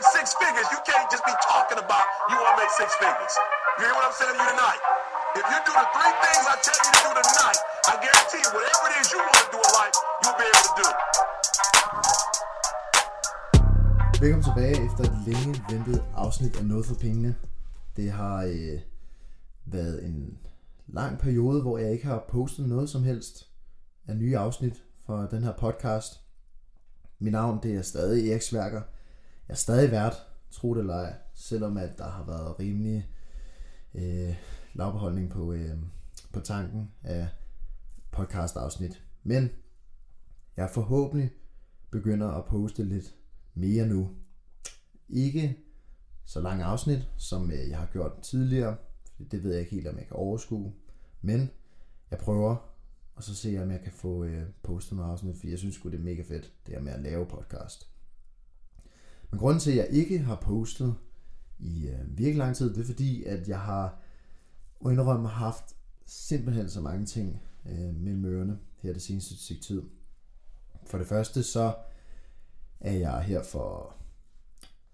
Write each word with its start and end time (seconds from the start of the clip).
make 0.00 0.08
six 0.16 0.32
figures, 0.40 0.66
you 0.72 0.80
can't 0.88 1.08
just 1.12 1.24
be 1.28 1.34
talking 1.44 1.76
about 1.76 2.04
you 2.30 2.36
want 2.40 2.56
to 2.56 2.58
make 2.62 2.72
six 2.80 2.88
figures. 2.96 3.34
You 3.76 3.84
hear 3.84 3.94
what 3.98 4.04
I'm 4.08 4.16
saying 4.16 4.32
to 4.32 4.40
you 4.40 4.48
tonight? 4.54 4.80
If 5.40 5.44
you 5.52 5.58
do 5.68 5.72
the 5.82 5.88
three 5.94 6.12
things 6.24 6.44
I 6.52 6.56
tell 6.66 6.78
you 6.84 6.90
to 6.96 7.00
do 7.04 7.10
tonight, 7.20 7.58
I 7.92 7.94
guarantee 8.04 8.40
you, 8.44 8.50
whatever 8.56 8.84
it 8.88 8.94
is 9.00 9.06
you 9.12 9.20
want 9.28 9.38
to 9.44 9.48
do 9.54 9.58
in 9.66 9.72
life, 9.80 9.96
you'll 10.20 10.38
be 10.42 10.46
able 10.52 10.64
to 10.68 10.74
do. 10.80 10.88
Velkommen 14.22 14.44
tilbage 14.50 14.76
efter 14.86 15.02
et 15.10 15.16
længe 15.28 15.52
ventet 15.70 16.04
afsnit 16.16 16.56
af 16.56 16.64
Noget 16.64 16.86
for 16.86 16.94
Pengene. 16.94 17.36
Det 17.96 18.12
har 18.12 18.36
øh, 18.42 18.80
været 19.66 20.04
en 20.04 20.38
lang 20.86 21.18
periode, 21.18 21.62
hvor 21.62 21.78
jeg 21.78 21.92
ikke 21.92 22.06
har 22.06 22.24
postet 22.28 22.68
noget 22.68 22.90
som 22.90 23.02
helst 23.02 23.48
af 24.08 24.16
nye 24.16 24.38
afsnit 24.38 24.82
for 25.06 25.16
den 25.16 25.42
her 25.44 25.52
podcast. 25.52 26.20
Mit 27.18 27.32
navn 27.32 27.62
det 27.62 27.76
er 27.76 27.82
stadig 27.82 28.30
Erik 28.30 28.42
Sværker. 28.42 28.82
Jeg 29.50 29.54
er 29.54 29.58
stadig 29.58 29.90
vært, 29.90 30.26
tro 30.50 30.74
det 30.74 30.80
eller 30.80 30.94
ej, 30.94 31.14
selvom 31.34 31.76
at 31.76 31.98
der 31.98 32.10
har 32.10 32.24
været 32.24 32.58
rimelig 32.60 33.08
øh, 33.94 34.36
lavbeholdning 34.74 35.30
på, 35.30 35.52
øh, 35.52 35.78
på 36.32 36.40
tanken 36.40 36.90
af 37.02 37.28
podcast 38.10 38.56
afsnit. 38.56 39.04
Men 39.22 39.48
jeg 40.56 40.70
forhåbentlig 40.70 41.30
begynder 41.90 42.28
at 42.28 42.44
poste 42.44 42.84
lidt 42.84 43.14
mere 43.54 43.86
nu. 43.86 44.10
Ikke 45.08 45.58
så 46.24 46.40
lange 46.40 46.64
afsnit, 46.64 47.08
som 47.16 47.50
øh, 47.50 47.68
jeg 47.68 47.78
har 47.78 47.88
gjort 47.92 48.12
tidligere. 48.22 48.76
Det 49.30 49.44
ved 49.44 49.50
jeg 49.50 49.60
ikke 49.60 49.74
helt, 49.74 49.88
om 49.88 49.98
jeg 49.98 50.06
kan 50.06 50.16
overskue. 50.16 50.72
Men 51.22 51.50
jeg 52.10 52.18
prøver, 52.18 52.56
og 53.14 53.22
så 53.22 53.34
ser 53.34 53.52
jeg, 53.52 53.62
om 53.62 53.70
jeg 53.70 53.80
kan 53.80 53.92
få 53.92 54.24
øh, 54.24 54.46
postet 54.62 54.96
nogle 54.96 55.12
afsnit, 55.12 55.36
for 55.36 55.46
jeg 55.46 55.58
synes 55.58 55.78
det 55.78 55.94
er 55.94 55.98
mega 55.98 56.22
fedt, 56.22 56.52
det 56.66 56.74
her 56.74 56.82
med 56.82 56.92
at 56.92 57.02
lave 57.02 57.26
podcast. 57.26 57.89
Men 59.30 59.40
grunden 59.40 59.60
til, 59.60 59.70
at 59.70 59.76
jeg 59.76 59.88
ikke 59.90 60.18
har 60.18 60.36
postet 60.36 60.94
i 61.58 61.86
øh, 61.88 62.18
virkelig 62.18 62.36
lang 62.36 62.56
tid, 62.56 62.74
det 62.74 62.80
er 62.80 62.84
fordi, 62.84 63.24
at 63.24 63.48
jeg 63.48 63.60
har 63.60 63.98
og 64.80 64.92
indrømme 64.92 65.28
haft 65.28 65.64
simpelthen 66.06 66.70
så 66.70 66.80
mange 66.80 67.06
ting 67.06 67.42
øh, 67.66 67.94
mellem 67.96 68.24
ørerne 68.24 68.58
her 68.78 68.92
det 68.92 69.02
seneste 69.02 69.36
stykke 69.36 69.62
tid. 69.62 69.82
For 70.86 70.98
det 70.98 71.06
første 71.06 71.42
så 71.42 71.74
er 72.80 72.92
jeg 72.92 73.22
her 73.22 73.42
for 73.42 73.94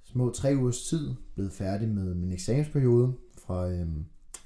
små 0.04 0.30
tre 0.30 0.56
ugers 0.56 0.88
tid 0.88 1.14
blevet 1.34 1.52
færdig 1.52 1.88
med 1.88 2.14
min 2.14 2.32
eksamensperiode 2.32 3.14
fra 3.38 3.70
øh, 3.70 3.88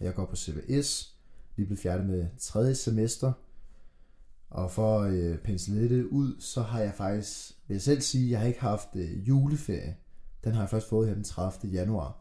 jeg 0.00 0.14
går 0.14 0.26
på 0.26 0.36
CVS, 0.36 1.16
lige 1.56 1.66
blevet 1.66 1.80
færdig 1.80 2.06
med 2.06 2.26
tredje 2.38 2.74
semester. 2.74 3.32
Og 4.50 4.70
for 4.70 5.00
at 5.00 5.12
øh, 5.12 5.38
pensle 5.38 5.88
det 5.88 6.04
ud, 6.04 6.40
så 6.40 6.62
har 6.62 6.80
jeg 6.80 6.94
faktisk, 6.94 7.58
vil 7.68 7.74
jeg 7.74 7.82
selv 7.82 8.00
sige, 8.00 8.30
jeg 8.30 8.40
har 8.40 8.46
ikke 8.46 8.60
haft 8.60 8.88
øh, 8.94 9.28
juleferie. 9.28 9.96
Den 10.44 10.54
har 10.54 10.62
jeg 10.62 10.70
først 10.70 10.88
fået 10.88 11.08
her 11.08 11.14
den 11.14 11.24
30. 11.24 11.72
januar. 11.72 12.20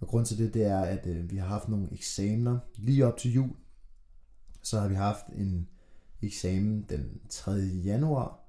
Og 0.00 0.08
grund 0.08 0.26
til 0.26 0.38
det, 0.38 0.54
det 0.54 0.64
er, 0.64 0.80
at 0.80 1.06
øh, 1.06 1.30
vi 1.30 1.36
har 1.36 1.46
haft 1.46 1.68
nogle 1.68 1.88
eksamener 1.92 2.58
lige 2.76 3.06
op 3.06 3.16
til 3.16 3.32
jul. 3.32 3.50
Så 4.62 4.80
har 4.80 4.88
vi 4.88 4.94
haft 4.94 5.26
en 5.26 5.68
eksamen 6.22 6.86
den 6.88 7.20
3. 7.28 7.52
januar. 7.84 8.40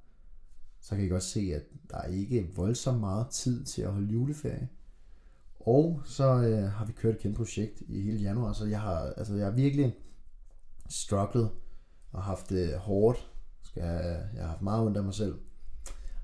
Så 0.79 0.95
kan 0.95 1.05
I 1.05 1.07
godt 1.07 1.23
se, 1.23 1.51
at 1.55 1.63
der 1.89 1.97
er 1.97 2.07
ikke 2.07 2.51
voldsomt 2.55 2.99
meget 2.99 3.27
tid 3.29 3.65
til 3.65 3.81
at 3.81 3.91
holde 3.91 4.13
juleferie. 4.13 4.69
Og 5.59 6.01
så 6.05 6.23
øh, 6.23 6.71
har 6.71 6.85
vi 6.85 6.91
kørt 6.91 7.15
et 7.15 7.21
kæmpe 7.21 7.37
projekt 7.37 7.81
i 7.87 8.01
hele 8.01 8.17
januar, 8.19 8.53
så 8.53 8.65
jeg 8.65 8.81
har, 8.81 8.99
altså, 8.99 9.35
jeg 9.35 9.45
har 9.45 9.53
virkelig 9.53 9.95
strugglet 10.89 11.49
og 12.17 12.23
haft 12.23 12.49
det 12.49 12.77
hårdt. 12.77 13.27
Skal 13.63 13.83
jeg, 13.83 14.23
jeg 14.33 14.41
har 14.41 14.49
haft 14.49 14.61
meget 14.61 14.85
ondt 14.85 14.97
af 14.97 15.03
mig 15.03 15.13
selv. 15.13 15.35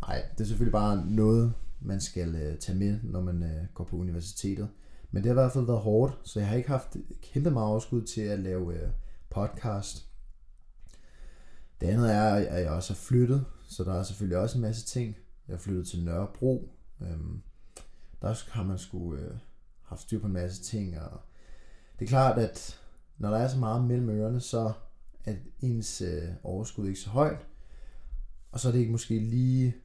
Nej, 0.01 0.25
det 0.31 0.43
er 0.43 0.47
selvfølgelig 0.47 0.71
bare 0.71 1.05
noget, 1.05 1.53
man 1.81 2.01
skal 2.01 2.35
øh, 2.35 2.57
tage 2.57 2.77
med, 2.77 2.99
når 3.03 3.21
man 3.21 3.43
øh, 3.43 3.65
går 3.73 3.83
på 3.83 3.95
universitetet. 3.95 4.69
Men 5.11 5.23
det 5.23 5.29
har 5.29 5.33
i 5.33 5.41
hvert 5.41 5.51
fald 5.51 5.65
været 5.65 5.79
hårdt, 5.79 6.19
så 6.23 6.39
jeg 6.39 6.49
har 6.49 6.55
ikke 6.55 6.69
haft 6.69 6.97
kæmpe 7.21 7.51
meget 7.51 7.67
overskud 7.67 8.01
til 8.01 8.21
at 8.21 8.39
lave 8.39 8.73
øh, 8.75 8.89
podcast. 9.29 10.07
Det 11.81 11.87
andet 11.87 12.13
er, 12.13 12.33
at 12.33 12.61
jeg 12.63 12.71
også 12.71 12.93
har 12.93 12.97
flyttet, 12.97 13.45
så 13.67 13.83
der 13.83 13.93
er 13.93 14.03
selvfølgelig 14.03 14.37
også 14.37 14.57
en 14.57 14.61
masse 14.61 14.85
ting. 14.85 15.15
Jeg 15.47 15.53
har 15.53 15.59
flyttet 15.59 15.87
til 15.87 16.03
Nørrebro. 16.03 16.75
Øhm, 17.01 17.41
der 18.21 18.43
har 18.51 18.63
man 18.63 18.77
sgu 18.77 19.15
øh, 19.15 19.35
haft 19.81 20.01
styr 20.01 20.19
på 20.19 20.27
en 20.27 20.33
masse 20.33 20.63
ting, 20.63 20.99
og 20.99 21.21
det 21.99 22.05
er 22.05 22.09
klart, 22.09 22.37
at 22.37 22.79
når 23.17 23.29
der 23.29 23.37
er 23.37 23.47
så 23.47 23.57
meget 23.57 23.83
mellem 23.83 24.09
ørerne, 24.09 24.39
så 24.39 24.73
at 25.25 25.35
ens 25.61 26.01
øh, 26.01 26.23
overskud 26.43 26.87
ikke 26.87 26.99
så 26.99 27.09
højt. 27.09 27.47
Og 28.51 28.59
så 28.59 28.67
er 28.67 28.71
det 28.71 28.79
ikke 28.79 28.91
måske 28.91 29.19
lige 29.19 29.75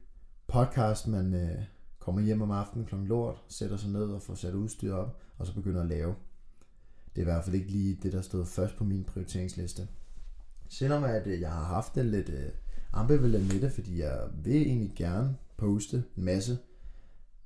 podcast, 0.47 1.07
man, 1.07 1.33
øh, 1.33 1.63
kommer 1.99 2.21
hjem 2.21 2.41
om 2.41 2.51
aftenen 2.51 2.85
kl. 2.85 2.95
lort, 2.95 3.41
sætter 3.47 3.77
sig 3.77 3.89
ned 3.89 4.03
og 4.03 4.21
får 4.21 4.35
sat 4.35 4.53
udstyr 4.53 4.93
op, 4.93 5.21
og 5.37 5.47
så 5.47 5.53
begynder 5.53 5.81
at 5.81 5.87
lave. 5.87 6.15
Det 7.15 7.17
er 7.17 7.21
i 7.21 7.31
hvert 7.31 7.43
fald 7.43 7.55
ikke 7.55 7.71
lige 7.71 7.99
det, 8.03 8.13
der 8.13 8.21
stod 8.21 8.45
først 8.45 8.75
på 8.75 8.83
min 8.83 9.03
prioriteringsliste. 9.03 9.87
Selvom 10.69 11.03
at 11.03 11.27
øh, 11.27 11.41
jeg 11.41 11.51
har 11.51 11.63
haft 11.63 11.95
det 11.95 12.05
lidt 12.05 12.29
øh, 12.29 12.49
ambivalent 12.93 13.53
med 13.53 13.61
det, 13.61 13.71
fordi 13.71 13.99
jeg 13.99 14.19
vil 14.43 14.61
egentlig 14.61 14.93
gerne 14.95 15.37
poste 15.57 16.03
en 16.17 16.23
masse. 16.23 16.57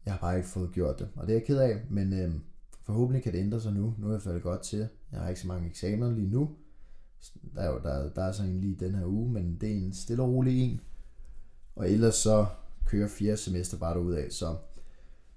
Jeg 0.05 0.13
har 0.13 0.19
bare 0.19 0.37
ikke 0.37 0.49
fået 0.49 0.71
gjort 0.71 0.99
det, 0.99 1.09
og 1.15 1.27
det 1.27 1.33
er 1.33 1.37
jeg 1.37 1.45
ked 1.45 1.57
af, 1.57 1.81
men 1.89 2.13
øh, 2.13 2.33
forhåbentlig 2.83 3.23
kan 3.23 3.33
det 3.33 3.39
ændre 3.39 3.61
sig 3.61 3.73
nu. 3.73 3.93
Nu 3.97 4.07
er 4.07 4.11
jeg 4.11 4.21
faldet 4.21 4.43
godt 4.43 4.61
til. 4.61 4.87
Jeg 5.11 5.19
har 5.19 5.29
ikke 5.29 5.41
så 5.41 5.47
mange 5.47 5.69
eksamener 5.69 6.11
lige 6.11 6.29
nu. 6.29 6.55
Der 7.55 7.61
er 7.61 7.71
jo 7.73 7.79
der, 7.83 8.09
der 8.09 8.23
er 8.23 8.31
så 8.31 8.43
en 8.43 8.61
lige 8.61 8.75
den 8.75 8.95
her 8.95 9.05
uge, 9.05 9.31
men 9.31 9.57
det 9.61 9.71
er 9.71 9.75
en 9.75 9.93
stille 9.93 10.23
og 10.23 10.29
rolig 10.29 10.61
en. 10.61 10.81
Og 11.75 11.89
ellers 11.89 12.15
så 12.15 12.45
kører 12.85 13.07
fjerde 13.07 13.37
semester 13.37 13.77
bare 13.77 14.01
ud 14.01 14.13
af. 14.13 14.31
Så 14.31 14.55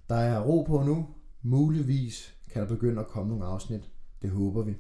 der 0.09 0.15
er 0.15 0.41
ro 0.41 0.63
på 0.63 0.83
nu. 0.83 1.09
Muligvis 1.43 2.35
kan 2.51 2.63
der 2.63 2.69
begynde 2.69 3.01
at 3.01 3.09
komme 3.09 3.29
nogle 3.29 3.45
afsnit. 3.45 3.91
Det 4.23 4.31
håber 4.31 4.63
vi. 4.63 4.77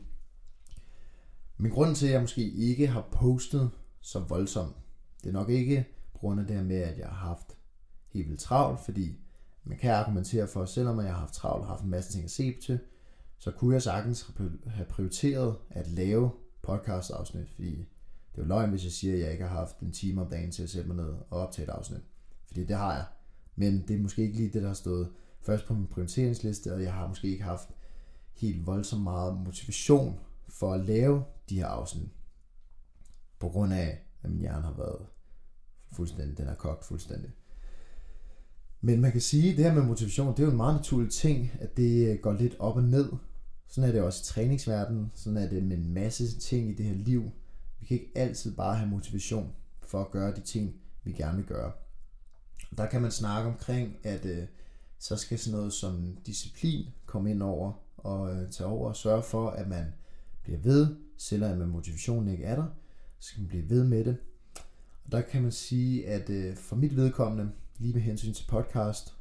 Men 1.56 1.70
grunden 1.70 1.94
til, 1.94 2.06
at 2.06 2.12
jeg 2.12 2.20
måske 2.20 2.50
ikke 2.50 2.86
har 2.86 3.08
postet 3.12 3.70
så 4.00 4.18
voldsomt, 4.18 4.76
det 5.22 5.28
er 5.28 5.32
nok 5.32 5.50
ikke 5.50 5.86
på 6.12 6.18
grund 6.18 6.40
af 6.40 6.46
det 6.46 6.56
her 6.56 6.64
med, 6.64 6.76
at 6.76 6.98
jeg 6.98 7.06
har 7.06 7.28
haft 7.28 7.56
helt 8.08 8.28
vildt 8.28 8.40
travlt, 8.40 8.80
fordi 8.80 9.18
man 9.64 9.78
kan 9.78 9.90
argumentere 9.90 10.46
for, 10.46 10.62
at 10.62 10.68
selvom 10.68 11.00
jeg 11.00 11.12
har 11.12 11.20
haft 11.20 11.34
travlt 11.34 11.62
og 11.62 11.68
haft 11.68 11.82
en 11.82 11.90
masse 11.90 12.12
ting 12.12 12.24
at 12.24 12.30
se 12.30 12.56
til, 12.62 12.78
så 13.38 13.50
kunne 13.50 13.74
jeg 13.74 13.82
sagtens 13.82 14.30
have 14.66 14.86
prioriteret 14.86 15.56
at 15.70 15.88
lave 15.90 16.30
podcast 16.66 17.10
afsnit, 17.10 17.48
fordi 17.48 17.70
det 18.32 18.38
er 18.38 18.42
jo 18.42 18.44
løgn, 18.44 18.70
hvis 18.70 18.84
jeg 18.84 18.92
siger, 18.92 19.14
at 19.14 19.20
jeg 19.20 19.32
ikke 19.32 19.44
har 19.44 19.58
haft 19.58 19.80
en 19.80 19.92
time 19.92 20.20
om 20.20 20.30
dagen 20.30 20.50
til 20.50 20.62
at 20.62 20.70
sætte 20.70 20.88
mig 20.88 20.96
ned 20.96 21.14
og 21.30 21.40
optage 21.40 21.68
et 21.68 21.72
afsnit. 21.72 22.02
Fordi 22.46 22.64
det 22.64 22.76
har 22.76 22.94
jeg. 22.94 23.04
Men 23.56 23.84
det 23.88 23.96
er 23.96 24.00
måske 24.00 24.22
ikke 24.22 24.36
lige 24.36 24.52
det, 24.52 24.62
der 24.62 24.68
har 24.68 24.74
stået 24.74 25.12
først 25.40 25.66
på 25.66 25.74
min 25.74 25.86
prioriteringsliste, 25.86 26.74
og 26.74 26.82
jeg 26.82 26.92
har 26.92 27.08
måske 27.08 27.28
ikke 27.28 27.44
haft 27.44 27.68
helt 28.34 28.66
voldsomt 28.66 29.02
meget 29.02 29.40
motivation 29.44 30.20
for 30.48 30.72
at 30.72 30.84
lave 30.84 31.24
de 31.48 31.56
her 31.56 31.66
afsnit. 31.66 32.08
På 33.38 33.48
grund 33.48 33.72
af, 33.72 33.98
at 34.22 34.30
min 34.30 34.40
hjerne 34.40 34.62
har 34.62 34.74
været 34.76 35.06
fuldstændig, 35.92 36.38
den 36.38 36.46
er 36.46 36.54
kogt 36.54 36.84
fuldstændig. 36.84 37.30
Men 38.80 39.00
man 39.00 39.12
kan 39.12 39.20
sige, 39.20 39.50
at 39.50 39.56
det 39.56 39.64
her 39.64 39.74
med 39.74 39.82
motivation, 39.82 40.32
det 40.32 40.38
er 40.38 40.44
jo 40.44 40.50
en 40.50 40.56
meget 40.56 40.74
naturlig 40.74 41.12
ting, 41.12 41.50
at 41.60 41.76
det 41.76 42.22
går 42.22 42.32
lidt 42.32 42.56
op 42.58 42.76
og 42.76 42.82
ned. 42.82 43.12
Sådan 43.68 43.88
er 43.88 43.92
det 43.92 44.02
også 44.02 44.20
i 44.22 44.24
træningsverdenen, 44.24 45.12
sådan 45.14 45.36
er 45.36 45.48
det 45.48 45.62
med 45.62 45.76
en 45.76 45.94
masse 45.94 46.38
ting 46.38 46.70
i 46.70 46.74
det 46.74 46.86
her 46.86 46.94
liv. 46.94 47.30
Vi 47.80 47.86
kan 47.86 47.94
ikke 48.00 48.12
altid 48.14 48.56
bare 48.56 48.76
have 48.76 48.90
motivation 48.90 49.52
for 49.82 50.00
at 50.00 50.10
gøre 50.10 50.34
de 50.34 50.40
ting, 50.40 50.74
vi 51.04 51.12
gerne 51.12 51.36
vil 51.36 51.46
gøre. 51.46 51.72
Der 52.76 52.86
kan 52.86 53.02
man 53.02 53.10
snakke 53.10 53.48
omkring, 53.48 53.96
at 54.02 54.24
øh, 54.24 54.44
så 54.98 55.16
skal 55.16 55.38
sådan 55.38 55.58
noget 55.58 55.72
som 55.72 56.16
disciplin 56.26 56.86
komme 57.06 57.30
ind 57.30 57.42
over 57.42 57.72
og 57.96 58.34
øh, 58.34 58.50
tage 58.50 58.66
over 58.66 58.88
og 58.88 58.96
sørge 58.96 59.22
for, 59.22 59.50
at 59.50 59.68
man 59.68 59.94
bliver 60.42 60.58
ved, 60.58 60.96
selvom 61.18 61.68
motivationen 61.68 62.28
ikke 62.28 62.44
er 62.44 62.56
der, 62.56 62.66
så 63.18 63.28
skal 63.28 63.40
man 63.40 63.48
blive 63.48 63.70
ved 63.70 63.84
med 63.84 64.04
det. 64.04 64.16
Og 65.04 65.12
der 65.12 65.20
kan 65.20 65.42
man 65.42 65.52
sige, 65.52 66.06
at 66.06 66.30
øh, 66.30 66.56
for 66.56 66.76
mit 66.76 66.96
vedkommende, 66.96 67.52
lige 67.78 67.94
med 67.94 68.02
hensyn 68.02 68.32
til 68.32 68.44
podcast, 68.48 69.14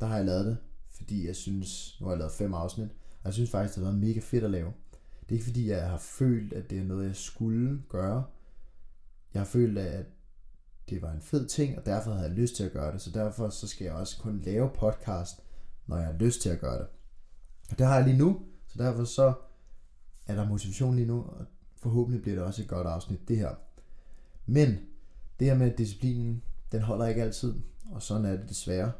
der 0.00 0.06
har 0.06 0.16
jeg 0.16 0.26
lavet 0.26 0.46
det, 0.46 0.56
fordi 0.92 1.26
jeg 1.26 1.36
synes, 1.36 1.96
nu 2.00 2.06
har 2.06 2.12
jeg 2.12 2.18
lavet 2.18 2.32
fem 2.32 2.54
afsnit, 2.54 2.88
og 3.20 3.24
jeg 3.24 3.34
synes 3.34 3.50
faktisk, 3.50 3.74
det 3.74 3.84
har 3.84 3.90
været 3.90 4.00
mega 4.00 4.20
fedt 4.20 4.44
at 4.44 4.50
lave. 4.50 4.72
Det 5.20 5.28
er 5.28 5.32
ikke 5.32 5.44
fordi, 5.44 5.68
jeg 5.68 5.90
har 5.90 5.98
følt, 5.98 6.52
at 6.52 6.70
det 6.70 6.78
er 6.78 6.84
noget, 6.84 7.06
jeg 7.06 7.16
skulle 7.16 7.82
gøre. 7.88 8.24
Jeg 9.34 9.40
har 9.40 9.46
følt, 9.46 9.78
at 9.78 10.06
det 10.90 11.02
var 11.02 11.12
en 11.12 11.20
fed 11.20 11.48
ting, 11.48 11.78
og 11.78 11.86
derfor 11.86 12.12
havde 12.12 12.28
jeg 12.28 12.36
lyst 12.36 12.56
til 12.56 12.64
at 12.64 12.72
gøre 12.72 12.92
det. 12.92 13.00
Så 13.00 13.10
derfor 13.10 13.48
så 13.48 13.66
skal 13.66 13.84
jeg 13.84 13.94
også 13.94 14.18
kun 14.18 14.40
lave 14.40 14.70
podcast, 14.70 15.40
når 15.86 15.96
jeg 15.96 16.06
har 16.06 16.12
lyst 16.12 16.40
til 16.40 16.48
at 16.48 16.60
gøre 16.60 16.78
det. 16.78 16.86
Og 17.70 17.78
det 17.78 17.86
har 17.86 17.96
jeg 17.96 18.04
lige 18.04 18.18
nu, 18.18 18.42
så 18.66 18.82
derfor 18.82 19.04
så 19.04 19.32
er 20.26 20.34
der 20.34 20.48
motivation 20.48 20.94
lige 20.94 21.06
nu, 21.06 21.22
og 21.22 21.46
forhåbentlig 21.76 22.22
bliver 22.22 22.36
det 22.36 22.44
også 22.44 22.62
et 22.62 22.68
godt 22.68 22.86
afsnit, 22.86 23.28
det 23.28 23.36
her. 23.36 23.54
Men 24.46 24.78
det 25.40 25.46
her 25.46 25.54
med 25.54 25.76
disciplinen, 25.76 26.42
den 26.72 26.82
holder 26.82 27.06
ikke 27.06 27.22
altid, 27.22 27.54
og 27.90 28.02
sådan 28.02 28.24
er 28.24 28.36
det 28.36 28.48
desværre. 28.48 28.92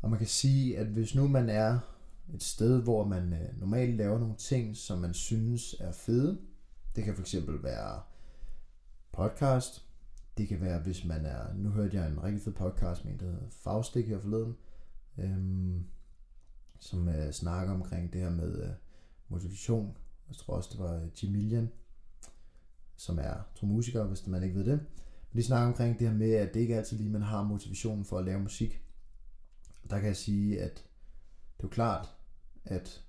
Og 0.00 0.10
man 0.10 0.18
kan 0.18 0.28
sige, 0.28 0.78
at 0.78 0.86
hvis 0.86 1.14
nu 1.14 1.28
man 1.28 1.48
er 1.48 1.78
et 2.34 2.42
sted, 2.42 2.82
hvor 2.82 3.04
man 3.04 3.32
øh, 3.32 3.60
normalt 3.60 3.96
laver 3.96 4.18
nogle 4.18 4.36
ting, 4.36 4.76
som 4.76 4.98
man 4.98 5.14
synes 5.14 5.74
er 5.80 5.92
fede, 5.92 6.40
det 6.96 7.04
kan 7.04 7.16
fx 7.16 7.34
være 7.62 8.02
podcast, 9.12 9.84
det 10.38 10.48
kan 10.48 10.60
være, 10.60 10.80
hvis 10.80 11.04
man 11.04 11.26
er... 11.26 11.54
Nu 11.54 11.70
hørte 11.70 11.96
jeg 11.96 12.08
en 12.08 12.22
rigtig 12.22 12.42
fed 12.42 12.52
podcast 12.52 13.04
med 13.04 13.12
en, 13.12 13.18
der 13.18 13.24
hedder 13.24 13.46
Fagstik 13.50 14.08
her 14.08 14.20
forleden. 14.20 14.56
øhm, 15.18 15.84
som 16.78 17.08
øh, 17.08 17.32
snakker 17.32 17.74
omkring 17.74 18.12
det 18.12 18.20
her 18.20 18.30
med 18.30 18.62
øh, 18.62 18.70
motivation. 19.28 19.96
Jeg 20.28 20.36
tror 20.36 20.54
også, 20.54 20.70
det 20.72 20.80
var 20.80 20.94
øh, 20.94 21.24
Jim 21.24 21.68
som 22.96 23.18
er 23.18 23.34
to 23.54 23.66
musikere, 23.66 24.04
hvis 24.04 24.26
man 24.26 24.42
ikke 24.42 24.54
ved 24.54 24.64
det. 24.64 24.80
Men 25.32 25.38
de 25.38 25.46
snakker 25.46 25.68
omkring 25.68 25.98
det 25.98 26.08
her 26.08 26.14
med, 26.14 26.32
at 26.32 26.54
det 26.54 26.60
ikke 26.60 26.76
altid 26.76 26.96
lige, 26.96 27.10
man 27.10 27.22
har 27.22 27.42
motivation 27.42 28.04
for 28.04 28.18
at 28.18 28.24
lave 28.24 28.40
musik. 28.40 28.80
Der 29.90 29.98
kan 29.98 30.08
jeg 30.08 30.16
sige, 30.16 30.60
at 30.60 30.74
det 31.56 31.64
er 31.64 31.64
jo 31.64 31.68
klart, 31.68 32.13
at 32.64 33.04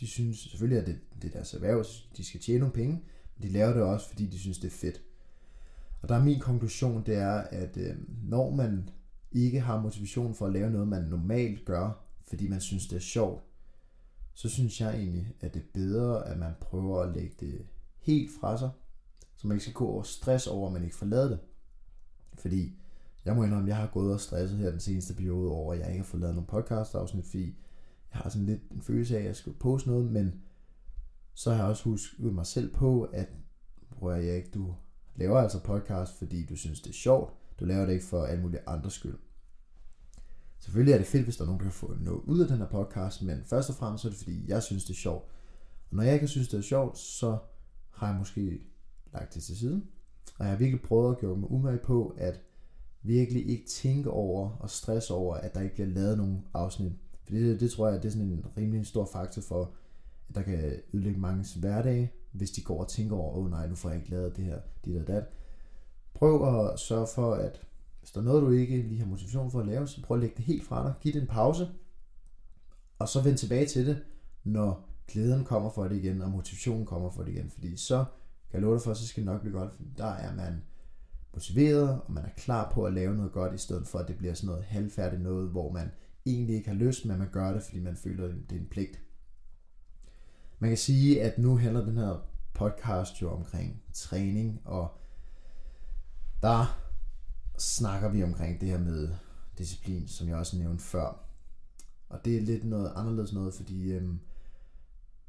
de 0.00 0.06
synes 0.06 0.38
selvfølgelig, 0.38 0.80
at 0.80 0.86
det, 0.86 1.00
det 1.22 1.28
er 1.28 1.32
deres 1.32 1.54
erhverv, 1.54 1.84
de 2.16 2.24
skal 2.24 2.40
tjene 2.40 2.58
nogle 2.58 2.74
penge, 2.74 3.02
men 3.36 3.48
de 3.48 3.52
laver 3.52 3.72
det 3.72 3.82
også, 3.82 4.08
fordi 4.08 4.26
de 4.26 4.38
synes, 4.38 4.58
det 4.58 4.66
er 4.66 4.76
fedt. 4.76 5.02
Og 6.02 6.08
der 6.08 6.14
er 6.14 6.24
min 6.24 6.40
konklusion, 6.40 7.06
det 7.06 7.14
er, 7.14 7.34
at 7.34 7.76
øh, 7.76 7.96
når 8.22 8.50
man 8.50 8.90
ikke 9.32 9.60
har 9.60 9.80
motivation 9.80 10.34
for 10.34 10.46
at 10.46 10.52
lave 10.52 10.70
noget, 10.70 10.88
man 10.88 11.02
normalt 11.02 11.64
gør, 11.64 12.04
fordi 12.28 12.48
man 12.48 12.60
synes, 12.60 12.86
det 12.86 12.96
er 12.96 13.00
sjovt, 13.00 13.42
så 14.34 14.48
synes 14.48 14.80
jeg 14.80 14.94
egentlig, 14.94 15.34
at 15.40 15.54
det 15.54 15.60
er 15.60 15.66
bedre, 15.74 16.28
at 16.28 16.38
man 16.38 16.52
prøver 16.60 17.02
at 17.02 17.14
lægge 17.14 17.34
det 17.40 17.66
helt 17.98 18.30
fra 18.40 18.58
sig, 18.58 18.70
så 19.36 19.48
man 19.48 19.54
ikke 19.54 19.62
skal 19.62 19.74
gå 19.74 19.88
over 19.88 20.02
stress 20.02 20.46
over, 20.46 20.66
at 20.66 20.72
man 20.72 20.84
ikke 20.84 20.96
får 20.96 21.06
lavet 21.06 21.30
det. 21.30 21.38
Fordi 22.34 22.78
jeg 23.24 23.36
må 23.36 23.44
indrømme, 23.44 23.64
at 23.64 23.68
jeg 23.68 23.76
har 23.76 23.86
gået 23.86 24.12
og 24.12 24.20
stresset 24.20 24.58
her 24.58 24.70
den 24.70 24.80
seneste 24.80 25.14
periode 25.14 25.50
over, 25.50 25.72
at 25.72 25.78
jeg 25.78 25.88
ikke 25.88 25.98
har 25.98 26.04
fået 26.04 26.20
lavet 26.20 26.34
nogle 26.34 26.46
podcast 26.46 26.94
afsnit, 26.94 27.24
fordi 27.24 27.56
jeg 28.12 28.20
har 28.20 28.30
sådan 28.30 28.46
lidt 28.46 28.60
en 28.70 28.82
følelse 28.82 29.16
af, 29.16 29.20
at 29.20 29.26
jeg 29.26 29.36
skal 29.36 29.52
poste 29.52 29.88
noget, 29.88 30.12
men 30.12 30.42
så 31.34 31.50
har 31.50 31.58
jeg 31.58 31.66
også 31.66 31.84
husket 31.84 32.34
mig 32.34 32.46
selv 32.46 32.74
på, 32.74 33.02
at 33.02 33.28
prøver 33.90 34.16
jeg 34.16 34.36
ikke, 34.36 34.50
du 34.54 34.74
laver 35.16 35.38
altså 35.38 35.62
podcast, 35.62 36.18
fordi 36.18 36.46
du 36.46 36.56
synes, 36.56 36.80
det 36.80 36.90
er 36.90 36.94
sjovt. 36.94 37.32
Du 37.60 37.64
laver 37.64 37.86
det 37.86 37.92
ikke 37.92 38.04
for 38.04 38.24
alle 38.24 38.42
mulige 38.42 38.68
andres 38.68 38.92
skyld. 38.92 39.18
Selvfølgelig 40.58 40.92
er 40.92 40.98
det 40.98 41.06
fedt, 41.06 41.24
hvis 41.24 41.36
der 41.36 41.42
er 41.42 41.46
nogen, 41.46 41.58
der 41.58 41.64
kan 41.64 41.72
få 41.72 41.94
noget 42.00 42.20
ud 42.24 42.40
af 42.40 42.48
den 42.48 42.58
her 42.58 42.68
podcast, 42.68 43.22
men 43.22 43.42
først 43.46 43.70
og 43.70 43.76
fremmest 43.76 44.04
er 44.04 44.08
det, 44.08 44.18
fordi 44.18 44.44
jeg 44.48 44.62
synes, 44.62 44.84
det 44.84 44.90
er 44.90 44.98
sjovt. 44.98 45.24
Og 45.90 45.96
når 45.96 46.02
jeg 46.02 46.14
ikke 46.14 46.28
synes, 46.28 46.48
det 46.48 46.58
er 46.58 46.62
sjovt, 46.62 46.98
så 46.98 47.38
har 47.90 48.08
jeg 48.08 48.16
måske 48.18 48.60
lagt 49.12 49.34
det 49.34 49.42
til 49.42 49.56
siden. 49.56 49.84
Og 50.38 50.44
jeg 50.44 50.52
har 50.52 50.58
virkelig 50.58 50.82
prøvet 50.82 51.14
at 51.14 51.18
gøre 51.18 51.36
mig 51.36 51.50
umage 51.50 51.78
på, 51.78 52.14
at 52.18 52.40
virkelig 53.02 53.48
ikke 53.48 53.66
tænke 53.66 54.10
over 54.10 54.50
og 54.50 54.70
stress 54.70 55.10
over, 55.10 55.34
at 55.34 55.54
der 55.54 55.60
ikke 55.60 55.74
bliver 55.74 55.88
lavet 55.88 56.18
nogen 56.18 56.44
afsnit. 56.54 56.92
Fordi 57.28 57.48
det, 57.48 57.60
det 57.60 57.70
tror 57.70 57.88
jeg, 57.88 58.02
det 58.02 58.08
er 58.08 58.12
sådan 58.12 58.26
en 58.26 58.44
rimelig 58.56 58.86
stor 58.86 59.08
faktor 59.12 59.42
for, 59.42 59.72
at 60.28 60.34
der 60.34 60.42
kan 60.42 60.72
ødelægge 60.92 61.20
mange 61.20 61.60
hverdag, 61.60 62.12
hvis 62.32 62.50
de 62.50 62.62
går 62.62 62.80
og 62.80 62.88
tænker 62.88 63.16
over, 63.16 63.36
åh 63.36 63.44
oh, 63.44 63.50
nej, 63.50 63.68
nu 63.68 63.74
får 63.74 63.88
jeg 63.88 63.98
ikke 63.98 64.10
lavet 64.10 64.36
det 64.36 64.44
her, 64.44 64.60
dit 64.84 64.96
og 64.96 65.06
dat. 65.06 65.24
Prøv 66.14 66.64
at 66.64 66.78
sørge 66.78 67.06
for, 67.14 67.34
at 67.34 67.60
hvis 68.00 68.10
der 68.10 68.20
er 68.20 68.24
noget, 68.24 68.42
du 68.42 68.50
ikke 68.50 68.82
lige 68.82 68.98
har 68.98 69.06
motivation 69.06 69.50
for 69.50 69.60
at 69.60 69.66
lave, 69.66 69.88
så 69.88 70.02
prøv 70.02 70.16
at 70.16 70.20
lægge 70.20 70.36
det 70.36 70.44
helt 70.44 70.64
fra 70.64 70.84
dig. 70.84 70.94
Giv 71.00 71.12
det 71.12 71.22
en 71.22 71.28
pause, 71.28 71.68
og 72.98 73.08
så 73.08 73.22
vend 73.22 73.38
tilbage 73.38 73.66
til 73.66 73.86
det, 73.86 74.02
når 74.44 74.88
glæden 75.08 75.44
kommer 75.44 75.70
for 75.70 75.88
det 75.88 75.96
igen, 75.96 76.22
og 76.22 76.30
motivationen 76.30 76.86
kommer 76.86 77.10
for 77.10 77.22
det 77.22 77.32
igen. 77.32 77.50
Fordi 77.50 77.76
så 77.76 78.04
kan 78.50 78.54
jeg 78.54 78.62
love 78.62 78.74
dig 78.74 78.82
for, 78.82 78.94
så 78.94 79.06
skal 79.06 79.22
det 79.22 79.32
nok 79.32 79.40
blive 79.40 79.58
godt. 79.58 79.72
Der 79.98 80.12
er 80.12 80.34
man 80.34 80.62
motiveret, 81.34 82.00
og 82.06 82.12
man 82.12 82.24
er 82.24 82.30
klar 82.36 82.72
på 82.72 82.84
at 82.84 82.92
lave 82.92 83.16
noget 83.16 83.32
godt, 83.32 83.54
i 83.54 83.58
stedet 83.58 83.86
for 83.86 83.98
at 83.98 84.08
det 84.08 84.16
bliver 84.16 84.34
sådan 84.34 84.46
noget 84.46 84.64
halvfærdigt 84.64 85.22
noget, 85.22 85.48
hvor 85.48 85.72
man 85.72 85.90
egentlig 86.28 86.56
ikke 86.56 86.68
har 86.68 86.76
lyst, 86.76 87.04
men 87.04 87.18
man 87.18 87.30
gør 87.32 87.52
det, 87.52 87.62
fordi 87.62 87.80
man 87.80 87.96
føler, 87.96 88.24
at 88.24 88.34
det 88.50 88.56
er 88.56 88.60
en 88.60 88.68
pligt. 88.70 89.00
Man 90.58 90.70
kan 90.70 90.78
sige, 90.78 91.22
at 91.22 91.38
nu 91.38 91.56
handler 91.56 91.84
den 91.84 91.96
her 91.96 92.28
podcast 92.54 93.22
jo 93.22 93.30
omkring 93.30 93.82
træning, 93.92 94.60
og 94.64 94.98
der 96.42 96.80
snakker 97.58 98.08
vi 98.08 98.22
omkring 98.22 98.60
det 98.60 98.68
her 98.68 98.78
med 98.78 99.08
disciplin, 99.58 100.08
som 100.08 100.28
jeg 100.28 100.36
også 100.36 100.58
nævnte 100.58 100.84
før. 100.84 101.24
Og 102.08 102.24
det 102.24 102.36
er 102.36 102.40
lidt 102.40 102.64
noget 102.64 102.92
anderledes 102.96 103.32
noget, 103.32 103.54
fordi 103.54 103.92
øhm, 103.92 104.20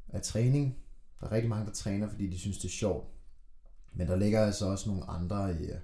at 0.08 0.22
træning, 0.22 0.76
der 1.20 1.26
er 1.26 1.32
rigtig 1.32 1.48
mange, 1.48 1.66
der 1.66 1.72
træner, 1.72 2.08
fordi 2.08 2.26
de 2.26 2.38
synes, 2.38 2.58
det 2.58 2.64
er 2.64 2.72
sjovt. 2.72 3.08
Men 3.92 4.08
der 4.08 4.16
ligger 4.16 4.40
altså 4.40 4.66
også 4.66 4.88
nogle 4.88 5.04
andre 5.04 5.50
øh, 5.50 5.78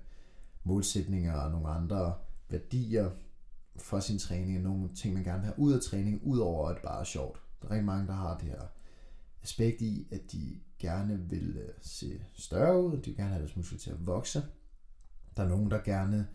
målsætninger 0.65 1.35
og 1.35 1.51
nogle 1.51 1.69
andre 1.69 2.15
værdier 2.49 3.11
for 3.79 4.01
sin 4.01 4.19
træning, 4.19 4.63
nogle 4.63 4.95
ting, 4.95 5.15
man 5.15 5.25
gerne 5.25 5.39
vil 5.39 5.47
have 5.47 5.59
ud 5.59 5.73
af 5.73 5.81
træning, 5.81 6.21
udover 6.25 6.69
at 6.69 6.75
det 6.75 6.83
bare 6.83 7.01
er 7.01 7.05
sjovt. 7.05 7.41
Der 7.63 7.69
er 7.69 7.71
rigtig 7.71 7.87
mange, 7.87 8.07
der 8.07 8.13
har 8.13 8.39
det 8.39 8.49
her 8.49 8.63
aspekt 9.43 9.81
i, 9.81 10.09
at 10.11 10.33
de 10.33 10.61
gerne 10.79 11.31
vil 11.31 11.57
øh, 11.57 11.69
se 11.81 12.23
større 12.35 12.83
ud, 12.83 12.93
de 12.93 13.05
vil 13.05 13.17
gerne 13.17 13.31
have 13.31 13.41
deres 13.41 13.57
muskler 13.57 13.79
til 13.79 13.91
at 13.91 14.07
vokse. 14.07 14.43
Der 15.37 15.43
er 15.43 15.49
nogen, 15.49 15.71
der 15.71 15.79
gerne 15.79 16.29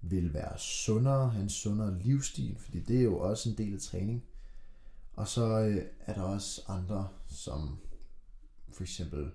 vil 0.00 0.34
være 0.34 0.58
sundere, 0.58 1.30
have 1.30 1.42
en 1.42 1.48
sundere 1.48 1.98
livsstil, 1.98 2.56
fordi 2.58 2.80
det 2.80 2.98
er 2.98 3.02
jo 3.02 3.18
også 3.18 3.48
en 3.48 3.56
del 3.58 3.74
af 3.74 3.80
træning. 3.80 4.24
Og 5.12 5.28
så 5.28 5.60
øh, 5.60 5.84
er 6.00 6.14
der 6.14 6.22
også 6.22 6.62
andre, 6.68 7.08
som 7.28 7.78
for 8.68 8.82
eksempel 8.82 9.30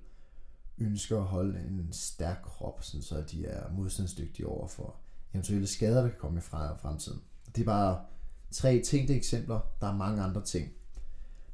ønsker 0.77 1.17
at 1.17 1.23
holde 1.23 1.59
en 1.59 1.87
stærk 1.91 2.41
krop, 2.43 2.83
sådan 2.83 3.01
så 3.01 3.21
de 3.21 3.45
er 3.45 3.71
modstandsdygtige 3.71 4.47
over 4.47 4.67
for 4.67 4.95
eventuelle 5.33 5.67
skader, 5.67 6.01
der 6.01 6.09
kan 6.09 6.19
komme 6.19 6.39
i 6.39 6.41
fremtiden. 6.41 7.21
Det 7.55 7.61
er 7.61 7.65
bare 7.65 8.05
tre 8.51 8.81
tænkte 8.81 9.15
eksempler. 9.15 9.59
Der 9.81 9.87
er 9.87 9.97
mange 9.97 10.21
andre 10.21 10.43
ting. 10.43 10.71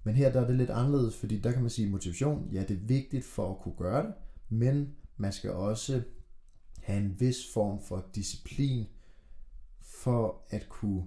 Men 0.03 0.15
her 0.15 0.31
der 0.31 0.41
er 0.41 0.47
det 0.47 0.55
lidt 0.55 0.69
anderledes, 0.69 1.15
fordi 1.15 1.39
der 1.39 1.51
kan 1.51 1.61
man 1.61 1.69
sige 1.69 1.89
motivation. 1.89 2.49
Ja, 2.51 2.63
det 2.63 2.71
er 2.77 2.85
vigtigt 2.85 3.25
for 3.25 3.51
at 3.51 3.61
kunne 3.61 3.75
gøre 3.77 4.03
det, 4.05 4.13
men 4.49 4.95
man 5.17 5.33
skal 5.33 5.51
også 5.51 6.03
have 6.81 6.99
en 6.99 7.19
vis 7.19 7.53
form 7.53 7.81
for 7.81 8.05
disciplin 8.15 8.85
for 9.81 10.41
at 10.49 10.69
kunne 10.69 11.03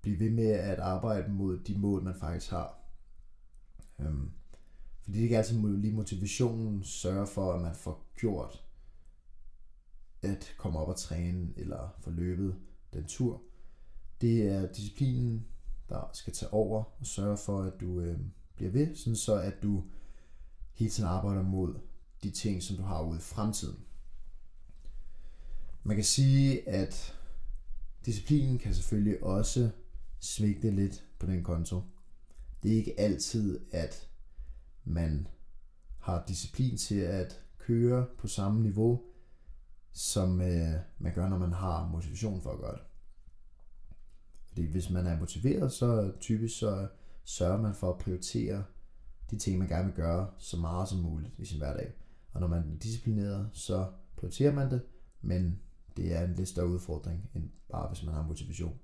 blive 0.00 0.18
ved 0.18 0.30
med 0.30 0.50
at 0.50 0.78
arbejde 0.78 1.32
mod 1.32 1.58
de 1.58 1.78
mål, 1.78 2.02
man 2.02 2.14
faktisk 2.14 2.50
har. 2.50 2.78
Øhm, 3.98 4.30
fordi 5.02 5.16
det 5.16 5.22
ikke 5.22 5.38
altid 5.38 5.76
lige 5.76 5.94
motivationen 5.94 6.84
sørger 6.84 7.24
for, 7.24 7.52
at 7.52 7.62
man 7.62 7.74
får 7.74 8.12
gjort 8.16 8.64
at 10.22 10.54
komme 10.58 10.78
op 10.78 10.88
og 10.88 10.96
træne 10.96 11.48
eller 11.56 11.96
få 12.00 12.10
løbet 12.10 12.56
den 12.92 13.04
tur. 13.04 13.42
Det 14.22 14.48
er 14.48 14.72
disciplinen, 14.72 15.46
der 15.88 16.10
skal 16.12 16.32
tage 16.32 16.52
over 16.52 16.84
og 17.00 17.06
sørge 17.06 17.36
for, 17.36 17.62
at 17.62 17.72
du 17.80 18.00
øh, 18.00 18.18
bliver 18.54 18.70
ved, 18.70 18.96
sådan 18.96 19.16
så 19.16 19.34
at 19.34 19.54
du 19.62 19.84
hele 20.74 20.90
tiden 20.90 21.08
arbejder 21.08 21.42
mod 21.42 21.74
de 22.22 22.30
ting, 22.30 22.62
som 22.62 22.76
du 22.76 22.82
har 22.82 23.02
ude 23.02 23.18
i 23.18 23.20
fremtiden. 23.20 23.78
Man 25.82 25.96
kan 25.96 26.04
sige, 26.04 26.68
at 26.68 27.18
disciplinen 28.06 28.58
kan 28.58 28.74
selvfølgelig 28.74 29.22
også 29.22 29.70
svigte 30.20 30.70
lidt 30.70 31.04
på 31.18 31.26
den 31.26 31.42
konto. 31.42 31.82
Det 32.62 32.72
er 32.72 32.76
ikke 32.76 33.00
altid, 33.00 33.60
at 33.72 34.08
man 34.84 35.28
har 35.98 36.24
disciplin 36.28 36.76
til 36.76 37.00
at 37.00 37.40
køre 37.58 38.06
på 38.18 38.28
samme 38.28 38.62
niveau, 38.62 39.02
som 39.92 40.40
øh, 40.40 40.74
man 40.98 41.14
gør, 41.14 41.28
når 41.28 41.38
man 41.38 41.52
har 41.52 41.88
motivation 41.88 42.40
for 42.40 42.50
at 42.50 42.58
gøre 42.58 42.72
det. 42.72 42.82
Fordi 44.52 44.66
hvis 44.66 44.90
man 44.90 45.06
er 45.06 45.18
motiveret, 45.18 45.72
så 45.72 46.12
typisk 46.20 46.58
så 46.58 46.88
sørger 47.24 47.62
man 47.62 47.74
for 47.74 47.92
at 47.92 47.98
prioritere 47.98 48.64
de 49.30 49.38
ting, 49.38 49.58
man 49.58 49.68
gerne 49.68 49.84
vil 49.84 49.94
gøre, 49.94 50.30
så 50.38 50.56
meget 50.56 50.88
som 50.88 50.98
muligt 50.98 51.32
i 51.38 51.44
sin 51.44 51.58
hverdag. 51.58 51.92
Og 52.32 52.40
når 52.40 52.48
man 52.48 52.58
er 52.58 52.78
disciplineret, 52.82 53.48
så 53.52 53.86
prioriterer 54.16 54.54
man 54.54 54.70
det, 54.70 54.82
men 55.22 55.58
det 55.96 56.16
er 56.16 56.24
en 56.24 56.34
lidt 56.34 56.48
større 56.48 56.68
udfordring, 56.68 57.30
end 57.34 57.50
bare 57.70 57.88
hvis 57.88 58.04
man 58.04 58.14
har 58.14 58.26
motivation. 58.26 58.78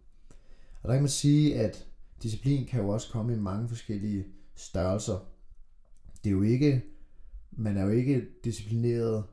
Og 0.83 0.89
der 0.89 0.95
kan 0.95 1.03
man 1.03 1.11
sige, 1.11 1.61
at 1.61 1.89
disciplin 2.23 2.67
kan 2.67 2.83
jo 2.83 2.89
også 2.89 3.11
komme 3.11 3.33
i 3.33 3.39
mange 3.39 3.69
forskellige 3.69 4.27
størrelser. 4.55 5.29
Det 6.25 6.31
er 6.31 6.35
jo 6.35 6.43
ikke, 6.43 6.85
man 7.51 7.77
er 7.77 7.83
jo 7.83 7.91
ikke 7.91 8.27
disciplineret, 8.45 9.25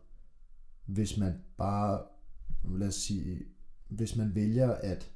hvis 0.86 1.18
man 1.18 1.34
bare, 1.58 2.01
lad 2.63 2.88
os 2.88 2.96
sige, 2.96 3.46
hvis 3.88 4.15
man 4.15 4.36
vælger 4.36 4.72
at 4.72 5.14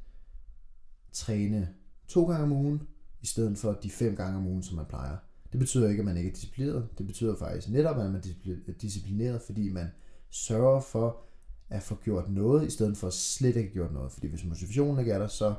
træne 1.19 1.69
to 2.07 2.25
gange 2.25 2.43
om 2.43 2.51
ugen, 2.51 2.81
i 3.21 3.25
stedet 3.25 3.57
for 3.57 3.73
de 3.73 3.89
fem 3.89 4.15
gange 4.15 4.37
om 4.37 4.47
ugen, 4.47 4.63
som 4.63 4.75
man 4.75 4.85
plejer. 4.85 5.17
Det 5.51 5.59
betyder 5.59 5.89
ikke, 5.89 5.99
at 5.99 6.05
man 6.05 6.17
ikke 6.17 6.29
er 6.29 6.33
disciplineret. 6.33 6.87
Det 6.97 7.05
betyder 7.05 7.35
faktisk 7.35 7.69
netop, 7.69 7.99
at 7.99 8.11
man 8.11 8.21
er 8.67 8.73
disciplineret, 8.81 9.41
fordi 9.41 9.69
man 9.69 9.87
sørger 10.29 10.81
for 10.81 11.21
at 11.69 11.83
få 11.83 11.95
gjort 11.95 12.29
noget, 12.29 12.67
i 12.67 12.69
stedet 12.71 12.97
for 12.97 13.09
slet 13.09 13.55
ikke 13.55 13.73
gjort 13.73 13.93
noget. 13.93 14.11
Fordi 14.11 14.27
hvis 14.27 14.45
motivationen 14.45 14.99
ikke 14.99 15.11
er 15.11 15.19
der, 15.19 15.27
så 15.27 15.55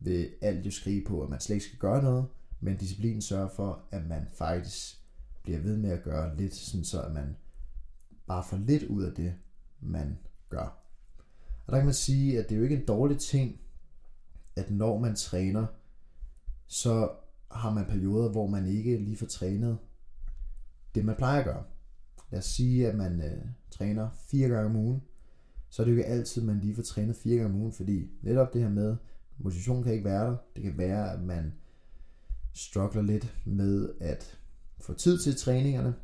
vil 0.00 0.30
alt 0.40 0.66
jo 0.66 0.70
skrige 0.70 1.04
på, 1.04 1.22
at 1.22 1.30
man 1.30 1.40
slet 1.40 1.56
ikke 1.56 1.66
skal 1.66 1.78
gøre 1.78 2.02
noget, 2.02 2.26
men 2.60 2.76
disciplinen 2.76 3.22
sørger 3.22 3.48
for, 3.48 3.82
at 3.90 4.06
man 4.08 4.26
faktisk 4.32 5.00
bliver 5.42 5.58
ved 5.58 5.76
med 5.76 5.90
at 5.90 6.02
gøre 6.02 6.36
lidt, 6.36 6.54
sådan 6.54 6.84
så 6.84 7.02
at 7.02 7.12
man 7.12 7.36
bare 8.26 8.44
får 8.44 8.56
lidt 8.56 8.82
ud 8.82 9.02
af 9.02 9.12
det, 9.12 9.34
man 9.80 10.18
gør. 10.48 10.78
Og 11.66 11.72
der 11.72 11.78
kan 11.78 11.84
man 11.84 11.94
sige, 11.94 12.38
at 12.38 12.48
det 12.48 12.54
er 12.54 12.56
jo 12.58 12.62
ikke 12.62 12.76
en 12.76 12.86
dårlig 12.86 13.18
ting, 13.18 13.60
at 14.56 14.70
når 14.70 14.98
man 14.98 15.14
træner, 15.14 15.66
så 16.66 17.10
har 17.50 17.74
man 17.74 17.84
perioder, 17.84 18.30
hvor 18.30 18.46
man 18.46 18.66
ikke 18.66 18.96
lige 18.96 19.16
får 19.16 19.26
trænet 19.26 19.78
det, 20.94 21.04
man 21.04 21.16
plejer 21.16 21.38
at 21.38 21.44
gøre. 21.44 21.62
Lad 22.30 22.38
os 22.38 22.44
sige, 22.44 22.88
at 22.88 22.94
man 22.94 23.20
øh, 23.20 23.46
træner 23.70 24.08
fire 24.30 24.48
gange 24.48 24.70
om 24.70 24.76
ugen, 24.76 25.02
så 25.70 25.82
er 25.82 25.84
det 25.84 25.92
jo 25.92 25.96
ikke 25.96 26.10
altid, 26.10 26.42
man 26.42 26.60
lige 26.60 26.74
får 26.74 26.82
trænet 26.82 27.16
fire 27.16 27.36
gange 27.36 27.54
om 27.54 27.60
ugen, 27.60 27.72
fordi 27.72 28.10
netop 28.22 28.52
det 28.52 28.62
her 28.62 28.68
med, 28.68 28.96
motivation 29.38 29.82
kan 29.82 29.92
ikke 29.92 30.04
være 30.04 30.26
der. 30.26 30.36
Det 30.56 30.62
kan 30.62 30.78
være, 30.78 31.12
at 31.12 31.22
man 31.22 31.52
struggler 32.52 33.02
lidt 33.02 33.34
med 33.44 33.94
at 34.00 34.38
få 34.80 34.94
tid 34.94 35.18
til 35.18 35.36
træningerne. 35.36 35.94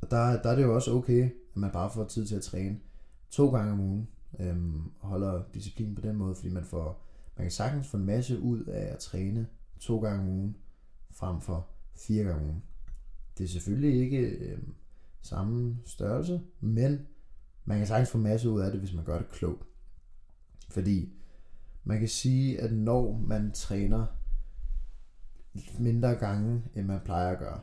Og 0.00 0.10
der, 0.10 0.42
der 0.42 0.50
er 0.50 0.56
det 0.56 0.62
jo 0.62 0.74
også 0.74 0.92
okay, 0.92 1.24
at 1.24 1.56
man 1.56 1.70
bare 1.70 1.90
får 1.90 2.04
tid 2.04 2.26
til 2.26 2.34
at 2.34 2.42
træne 2.42 2.78
to 3.30 3.50
gange 3.50 3.72
om 3.72 3.80
ugen. 3.80 4.08
Øhm, 4.40 4.90
holder 4.98 5.42
disciplin 5.54 5.94
på 5.94 6.00
den 6.00 6.16
måde, 6.16 6.34
fordi 6.34 6.48
man 6.48 6.64
får 6.64 7.06
man 7.36 7.44
kan 7.44 7.50
sagtens 7.50 7.88
få 7.88 7.96
en 7.96 8.06
masse 8.06 8.40
ud 8.40 8.64
af 8.64 8.92
at 8.92 8.98
træne 8.98 9.46
to 9.80 10.00
gange 10.00 10.20
om 10.20 10.28
ugen, 10.28 10.56
frem 11.10 11.40
for 11.40 11.68
fire 11.94 12.24
gange 12.24 12.40
om 12.40 12.46
ugen. 12.46 12.62
Det 13.38 13.44
er 13.44 13.48
selvfølgelig 13.48 14.00
ikke 14.00 14.18
øh, 14.18 14.58
samme 15.22 15.78
størrelse, 15.86 16.40
men 16.60 17.06
man 17.64 17.78
kan 17.78 17.86
sagtens 17.86 18.10
få 18.10 18.18
en 18.18 18.24
masse 18.24 18.50
ud 18.50 18.60
af 18.60 18.70
det, 18.70 18.80
hvis 18.80 18.94
man 18.94 19.04
gør 19.04 19.18
det 19.18 19.28
klogt. 19.28 19.66
Fordi 20.68 21.12
man 21.84 21.98
kan 21.98 22.08
sige, 22.08 22.60
at 22.60 22.72
når 22.72 23.18
man 23.18 23.52
træner 23.52 24.06
mindre 25.78 26.14
gange, 26.14 26.62
end 26.74 26.86
man 26.86 27.00
plejer 27.04 27.32
at 27.32 27.38
gøre, 27.38 27.60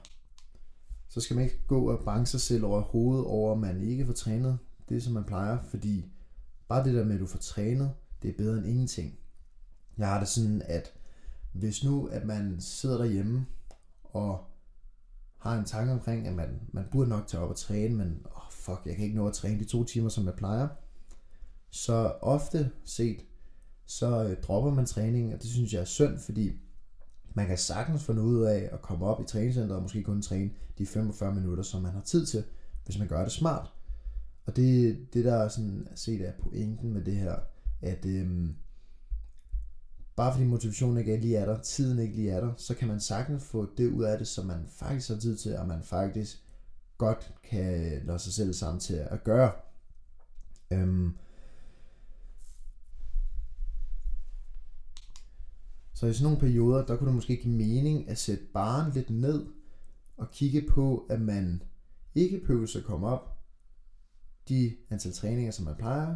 så 1.08 1.22
skal 1.22 1.36
man 1.36 1.46
ikke 1.46 1.60
gå 1.68 1.92
og 1.92 2.06
banke 2.06 2.30
sig 2.30 2.42
selv 2.42 2.66
over 2.66 2.82
hovedet 2.82 3.26
over, 3.26 3.52
at 3.52 3.60
man 3.60 3.82
ikke 3.82 4.06
får 4.06 4.14
trænet 4.14 4.60
det, 4.90 5.04
som 5.04 5.14
man 5.14 5.24
plejer, 5.24 5.64
fordi 5.64 6.12
bare 6.68 6.84
det 6.84 6.94
der 6.94 7.06
med, 7.06 7.14
at 7.14 7.22
du 7.22 7.26
får 7.26 7.40
trænet, 7.40 7.94
det 8.22 8.30
er 8.30 8.38
bedre 8.38 8.58
end 8.58 8.68
ingenting. 8.68 9.19
Jeg 10.00 10.08
har 10.08 10.20
det 10.20 10.28
sådan, 10.28 10.62
at 10.66 10.94
hvis 11.54 11.84
nu, 11.84 12.06
at 12.06 12.26
man 12.26 12.56
sidder 12.60 12.98
derhjemme 12.98 13.46
og 14.04 14.44
har 15.38 15.60
en 15.60 15.66
tanke 15.66 15.94
omkring, 15.94 16.28
at 16.28 16.34
man, 16.34 16.62
man 16.72 16.86
burde 16.92 17.10
nok 17.10 17.28
tage 17.28 17.44
op 17.44 17.50
og 17.50 17.56
træne, 17.56 17.96
men 17.96 18.26
oh 18.26 18.52
fuck, 18.52 18.82
jeg 18.86 18.96
kan 18.96 19.06
ikke 19.06 19.18
nå 19.18 19.28
at 19.28 19.34
træne 19.34 19.60
de 19.60 19.66
to 19.66 19.84
timer, 19.84 20.10
som 20.10 20.26
jeg 20.26 20.34
plejer, 20.34 20.68
så 21.70 22.14
ofte 22.22 22.72
set, 22.86 23.26
så 23.86 24.24
øh, 24.24 24.42
dropper 24.42 24.72
man 24.72 24.86
træningen, 24.86 25.34
og 25.34 25.42
det 25.42 25.50
synes 25.50 25.74
jeg 25.74 25.82
er 25.82 25.86
synd, 25.86 26.20
fordi 26.20 26.60
man 27.34 27.48
kan 27.48 27.58
sagtens 27.58 28.04
få 28.04 28.14
noget 28.14 28.28
ud 28.28 28.44
af 28.44 28.70
at 28.72 28.82
komme 28.82 29.06
op 29.06 29.22
i 29.22 29.26
træningscenteret 29.26 29.76
og 29.76 29.82
måske 29.82 30.04
kun 30.04 30.22
træne 30.22 30.52
de 30.78 30.86
45 30.86 31.36
minutter, 31.36 31.64
som 31.64 31.82
man 31.82 31.92
har 31.92 32.02
tid 32.02 32.26
til, 32.26 32.44
hvis 32.86 33.00
man 33.00 33.08
gør 33.08 33.24
det 33.24 33.32
smart. 33.32 33.72
Og 34.46 34.56
det, 34.56 35.00
det 35.14 35.26
der 35.26 35.36
er 35.36 35.48
sådan 35.48 35.88
set 35.96 36.28
er 36.28 36.32
pointen 36.44 36.94
med 36.94 37.02
det 37.02 37.16
her, 37.16 37.36
at 37.82 38.06
øhm, 38.06 38.56
bare 40.20 40.34
fordi 40.34 40.46
motivationen 40.46 40.98
ikke 40.98 41.18
lige 41.18 41.38
er 41.38 41.46
der, 41.46 41.62
tiden 41.62 42.00
ikke 42.00 42.16
lige 42.16 42.32
er 42.32 42.42
der, 42.42 42.54
så 42.58 42.76
kan 42.76 42.88
man 42.88 43.00
sagtens 43.00 43.44
få 43.44 43.68
det 43.78 43.92
ud 43.92 44.04
af 44.04 44.18
det, 44.18 44.28
som 44.28 44.46
man 44.46 44.66
faktisk 44.68 45.10
har 45.10 45.16
tid 45.16 45.38
til, 45.38 45.58
og 45.58 45.68
man 45.68 45.84
faktisk 45.84 46.44
godt 46.98 47.34
kan 47.44 48.02
lade 48.06 48.20
sig 48.20 48.34
selv 48.34 48.54
sammen 48.54 48.80
til 48.80 48.94
at 48.94 49.24
gøre. 49.24 49.52
Øhm, 50.72 51.18
Så 55.94 56.08
i 56.08 56.14
sådan 56.14 56.24
nogle 56.24 56.40
perioder, 56.40 56.86
der 56.86 56.98
kunne 56.98 57.08
det 57.08 57.16
måske 57.16 57.38
give 57.38 57.56
mening 57.56 58.10
at 58.10 58.18
sætte 58.18 58.44
barn 58.54 58.92
lidt 58.92 59.10
ned 59.10 59.48
og 60.18 60.32
kigge 60.32 60.62
på, 60.62 61.06
at 61.10 61.22
man 61.22 61.64
ikke 62.16 62.40
behøver 62.40 62.78
at 62.78 62.84
komme 62.84 63.08
op 63.08 63.38
de 64.50 64.76
antal 64.90 65.14
træninger, 65.14 65.52
som 65.52 65.66
man 65.66 65.76
plejer 65.76 66.16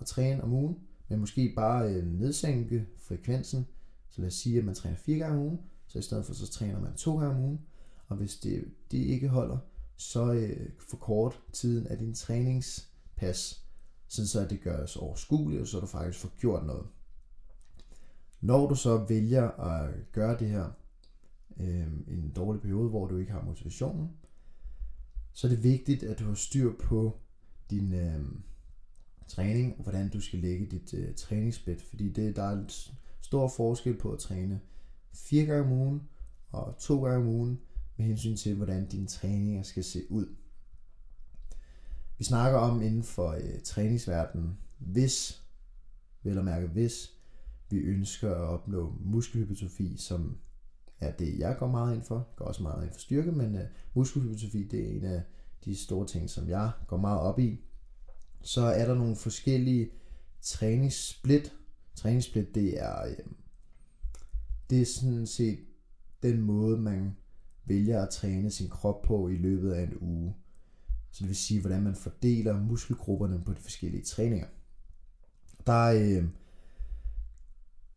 at 0.00 0.06
træne 0.06 0.42
om 0.42 0.52
ugen, 0.52 0.87
men 1.08 1.20
måske 1.20 1.52
bare 1.56 1.92
øh, 1.92 2.06
nedsænke 2.06 2.86
frekvensen. 2.98 3.66
Så 4.10 4.20
lad 4.20 4.28
os 4.28 4.34
sige, 4.34 4.58
at 4.58 4.64
man 4.64 4.74
træner 4.74 4.96
fire 4.96 5.18
gange 5.18 5.38
om 5.38 5.44
ugen, 5.44 5.60
så 5.86 5.98
i 5.98 6.02
stedet 6.02 6.26
for 6.26 6.34
så 6.34 6.50
træner 6.50 6.80
man 6.80 6.94
to 6.94 7.18
gange 7.18 7.36
om 7.36 7.42
ugen. 7.44 7.60
Og 8.06 8.16
hvis 8.16 8.36
det, 8.36 8.64
det 8.90 8.98
ikke 8.98 9.28
holder, 9.28 9.58
så 9.96 10.32
øh, 10.32 10.70
forkort 10.78 11.40
tiden 11.52 11.86
af 11.86 11.98
din 11.98 12.14
træningspas, 12.14 13.64
så 14.08 14.46
det 14.50 14.60
gøres 14.60 14.96
overskueligt, 14.96 15.68
så 15.68 15.80
du 15.80 15.86
faktisk 15.86 16.18
får 16.18 16.32
gjort 16.40 16.66
noget. 16.66 16.86
Når 18.40 18.68
du 18.68 18.74
så 18.74 19.04
vælger 19.08 19.50
at 19.50 19.94
gøre 20.12 20.38
det 20.38 20.48
her 20.48 20.70
øh, 21.60 21.86
en 22.08 22.32
dårlig 22.36 22.62
periode, 22.62 22.88
hvor 22.88 23.06
du 23.06 23.16
ikke 23.16 23.32
har 23.32 23.44
motivationen, 23.44 24.10
så 25.32 25.46
er 25.46 25.50
det 25.50 25.62
vigtigt, 25.62 26.02
at 26.02 26.18
du 26.18 26.24
har 26.24 26.34
styr 26.34 26.72
på 26.80 27.18
din 27.70 27.94
øh, 27.94 28.24
træning, 29.28 29.74
og 29.76 29.82
hvordan 29.82 30.08
du 30.08 30.20
skal 30.20 30.38
lægge 30.38 30.66
dit 30.66 30.94
øh, 30.94 31.14
træningsbed, 31.14 31.78
fordi 31.78 32.08
det, 32.08 32.36
der 32.36 32.42
er 32.42 32.52
en 32.52 32.68
stor 33.20 33.48
forskel 33.48 33.96
på 33.96 34.12
at 34.12 34.18
træne 34.18 34.60
fire 35.14 35.44
gange 35.44 35.62
om 35.62 35.72
ugen 35.72 36.02
og 36.50 36.74
to 36.78 37.04
gange 37.04 37.18
om 37.18 37.34
ugen, 37.34 37.60
med 37.96 38.06
hensyn 38.06 38.36
til, 38.36 38.54
hvordan 38.54 38.88
dine 38.88 39.06
træninger 39.06 39.62
skal 39.62 39.84
se 39.84 40.02
ud. 40.10 40.26
Vi 42.18 42.24
snakker 42.24 42.58
om 42.58 42.82
inden 42.82 43.02
for 43.02 43.30
øh, 43.30 43.60
træningsverdenen, 43.64 44.58
hvis, 44.78 45.42
vel 46.22 46.38
at 46.38 46.44
mærke 46.44 46.66
hvis, 46.66 47.12
vi 47.70 47.76
ønsker 47.76 48.30
at 48.30 48.36
opnå 48.36 48.94
muskelhypertrofi, 49.00 49.96
som 49.96 50.38
er 51.00 51.12
det, 51.12 51.38
jeg 51.38 51.56
går 51.58 51.68
meget 51.68 51.94
ind 51.94 52.02
for. 52.02 52.14
Jeg 52.14 52.36
går 52.36 52.44
også 52.44 52.62
meget 52.62 52.84
ind 52.84 52.92
for 52.92 53.00
styrke, 53.00 53.32
men 53.32 53.54
øh, 53.54 53.64
muskelhypertrofi, 53.94 54.64
det 54.64 54.80
er 54.80 54.96
en 54.96 55.04
af 55.04 55.22
de 55.64 55.76
store 55.76 56.06
ting, 56.06 56.30
som 56.30 56.48
jeg 56.48 56.70
går 56.86 56.96
meget 56.96 57.20
op 57.20 57.38
i. 57.38 57.60
Så 58.40 58.60
er 58.60 58.86
der 58.86 58.94
nogle 58.94 59.16
forskellige 59.16 59.90
træningssplit. 60.42 61.52
Træningssplit, 61.94 62.54
det 62.54 62.82
er, 62.82 63.06
øhm, 63.06 63.36
det 64.70 64.80
er 64.80 64.86
sådan 64.86 65.26
set 65.26 65.58
den 66.22 66.40
måde, 66.40 66.78
man 66.78 67.16
vælger 67.64 68.02
at 68.02 68.10
træne 68.10 68.50
sin 68.50 68.68
krop 68.68 69.02
på 69.02 69.28
i 69.28 69.36
løbet 69.36 69.72
af 69.72 69.82
en 69.82 69.96
uge. 70.00 70.34
Så 71.10 71.18
det 71.20 71.28
vil 71.28 71.36
sige, 71.36 71.60
hvordan 71.60 71.82
man 71.82 71.94
fordeler 71.94 72.60
muskelgrupperne 72.60 73.42
på 73.46 73.52
de 73.52 73.60
forskellige 73.60 74.04
træninger. 74.04 74.46
Der 75.66 75.84
øh, 75.84 76.28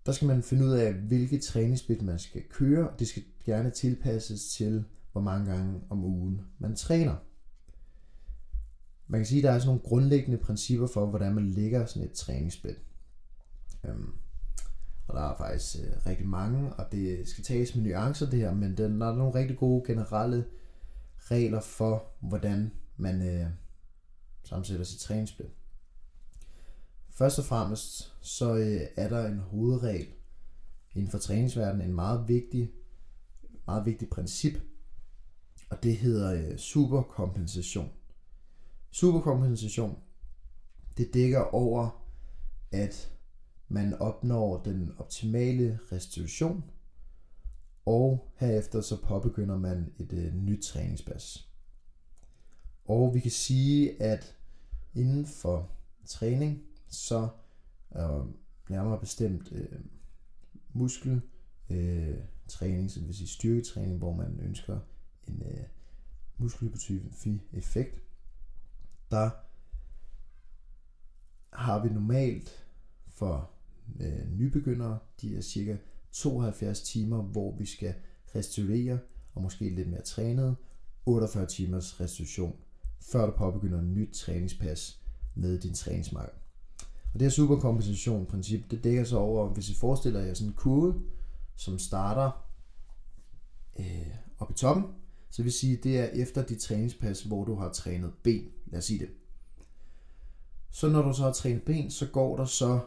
der 0.06 0.12
skal 0.12 0.28
man 0.28 0.44
finde 0.44 0.66
ud 0.66 0.72
af, 0.72 0.94
hvilke 0.94 1.40
træningssplit 1.40 2.02
man 2.02 2.20
skal 2.20 2.44
køre, 2.50 2.90
og 2.90 3.00
det 3.00 3.08
skal 3.08 3.24
gerne 3.46 3.70
tilpasses 3.70 4.50
til, 4.50 4.84
hvor 5.12 5.22
mange 5.22 5.52
gange 5.52 5.82
om 5.90 6.04
ugen 6.04 6.42
man 6.60 6.76
træner. 6.76 7.16
Man 9.12 9.20
kan 9.20 9.26
sige, 9.26 9.40
at 9.40 9.44
der 9.44 9.52
er 9.52 9.60
sådan 9.60 9.68
nogle 9.68 9.82
grundlæggende 9.82 10.38
principper 10.38 10.88
for, 10.88 11.06
hvordan 11.06 11.34
man 11.34 11.48
lægger 11.48 11.86
sådan 11.86 12.08
et 12.08 12.14
træningsbed. 12.14 12.76
Øhm, 13.86 14.14
og 15.08 15.16
der 15.16 15.22
er 15.22 15.38
faktisk 15.38 15.76
øh, 15.84 16.06
rigtig 16.06 16.28
mange, 16.28 16.74
og 16.74 16.92
det 16.92 17.28
skal 17.28 17.44
tages 17.44 17.76
med 17.76 17.84
nuancer 17.84 18.30
det 18.30 18.40
her, 18.40 18.54
men 18.54 18.78
der 18.78 18.84
er 18.84 19.16
nogle 19.16 19.36
rigtig 19.36 19.58
gode 19.58 19.84
generelle 19.88 20.46
regler 21.18 21.60
for, 21.60 22.06
hvordan 22.20 22.72
man 22.98 23.22
øh, 23.22 23.48
sammensætter 24.44 24.86
sit 24.86 25.00
træningsbed. 25.00 25.46
Først 27.10 27.40
og 27.40 27.46
fremmest 27.46 28.14
så 28.22 28.56
øh, 28.56 28.82
er 28.96 29.10
der 29.10 29.28
en 29.28 29.40
hovedregel 29.40 30.08
inden 30.96 31.12
for 31.12 31.18
træningsverdenen, 31.18 31.88
en 31.88 31.96
meget 31.96 32.28
vigtig, 32.28 32.72
meget 33.68 33.86
vigtig 33.86 34.10
princip, 34.10 34.54
og 35.70 35.84
det 35.84 35.98
hedder 35.98 36.34
øh, 36.34 36.58
superkompensation. 36.58 37.92
Superkompensation, 38.92 39.98
det 40.98 41.14
dækker 41.14 41.40
over, 41.40 42.06
at 42.72 43.12
man 43.68 43.94
opnår 43.94 44.64
den 44.64 44.92
optimale 44.98 45.80
restitution, 45.92 46.64
og 47.86 48.32
herefter 48.36 48.82
så 48.82 49.02
påbegynder 49.02 49.58
man 49.58 49.94
et 50.00 50.14
øh, 50.14 50.36
nyt 50.36 50.64
træningspas. 50.64 51.50
Og 52.86 53.14
vi 53.14 53.20
kan 53.20 53.32
sige, 53.32 54.02
at 54.02 54.36
inden 54.94 55.26
for 55.26 55.70
træning, 56.06 56.64
så 56.88 57.30
øh, 57.96 58.26
nærmere 58.70 59.00
bestemt 59.00 59.52
øh, 59.52 59.80
muskel 60.74 61.22
øh, 61.70 62.18
træning, 62.48 62.92
så 62.92 63.00
det 63.00 63.08
vil 63.08 63.16
sige 63.16 63.28
styrketræning, 63.28 63.98
hvor 63.98 64.14
man 64.14 64.40
ønsker 64.40 64.80
en 65.28 65.44
øh, 65.46 65.64
muskelhypertrofi 66.38 67.42
effekt, 67.54 68.02
der 69.12 69.30
har 71.54 71.84
vi 71.84 71.90
normalt 71.90 72.66
for 73.10 73.50
øh, 74.00 74.32
nybegyndere, 74.38 75.00
de 75.22 75.38
er 75.38 75.42
cirka 75.42 75.78
72 76.12 76.82
timer, 76.82 77.22
hvor 77.22 77.56
vi 77.58 77.66
skal 77.66 77.94
restituere, 78.36 79.00
og 79.34 79.42
måske 79.42 79.70
lidt 79.70 79.90
mere 79.90 80.02
trænet, 80.02 80.56
48 81.06 81.46
timers 81.46 82.00
restitution, 82.00 82.56
før 83.02 83.26
du 83.26 83.32
påbegynder 83.38 83.80
et 83.80 83.88
nyt 83.88 84.14
træningspas 84.14 85.02
med 85.36 85.60
din 85.60 85.74
træningsmark. 85.74 86.34
Og 87.14 87.20
det 87.20 87.22
her 87.22 87.30
superkompensation-princip, 87.30 88.72
det 88.72 88.84
dækker 88.84 89.04
sig 89.04 89.18
over, 89.18 89.50
hvis 89.50 89.70
I 89.70 89.76
forestiller 89.76 90.20
jer 90.20 90.34
sådan 90.34 90.50
en 90.50 90.56
kurve, 90.56 91.02
som 91.56 91.80
starter 91.80 92.46
øh, 93.80 94.16
op 94.40 94.52
i 94.52 94.54
toppen, 94.54 94.86
så 95.32 95.44
vil 95.44 95.52
sige, 95.52 95.76
det 95.76 96.00
er 96.00 96.06
efter 96.06 96.44
dit 96.44 96.60
træningspas, 96.60 97.24
hvor 97.24 97.46
du 97.46 97.56
har 97.56 97.72
trænet 97.72 98.14
ben. 98.24 98.50
Lad 98.66 98.78
os 98.78 98.86
sige 98.86 99.00
det. 99.00 99.10
Så 100.72 100.90
når 100.90 101.02
du 101.02 101.14
så 101.14 101.24
har 101.24 101.34
trænet 101.34 101.64
ben, 101.64 101.92
så 101.92 102.08
går 102.08 102.38
der 102.38 102.46
så, 102.46 102.80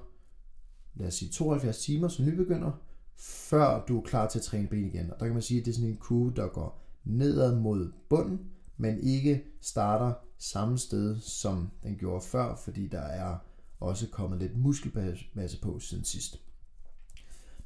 lad 0.95 1.07
os 1.07 1.15
sige, 1.15 1.31
72 1.33 1.79
timer 1.79 2.09
som 2.09 2.25
nybegynder, 2.25 2.71
før 3.17 3.85
du 3.85 4.01
er 4.01 4.05
klar 4.05 4.29
til 4.29 4.39
at 4.39 4.45
træne 4.45 4.69
ben 4.69 4.87
igen. 4.87 5.11
Og 5.11 5.21
der 5.21 5.27
kan 5.27 5.35
man 5.35 5.43
sige, 5.43 5.61
at 5.61 5.67
det 5.67 5.71
er 5.71 5.75
sådan 5.75 5.91
en 5.91 5.97
kurve, 5.97 6.33
der 6.37 6.49
går 6.49 6.85
nedad 7.05 7.57
mod 7.57 7.93
bunden, 8.09 8.41
men 8.77 9.01
ikke 9.01 9.45
starter 9.61 10.13
samme 10.39 10.79
sted, 10.79 11.21
som 11.21 11.71
den 11.83 11.97
gjorde 11.97 12.25
før, 12.25 12.57
fordi 12.57 12.89
der 12.89 13.01
er 13.01 13.37
også 13.81 14.09
kommet 14.09 14.39
lidt 14.39 14.57
muskelmasse 14.57 15.61
på 15.63 15.79
siden 15.79 16.05
sidst. 16.05 16.41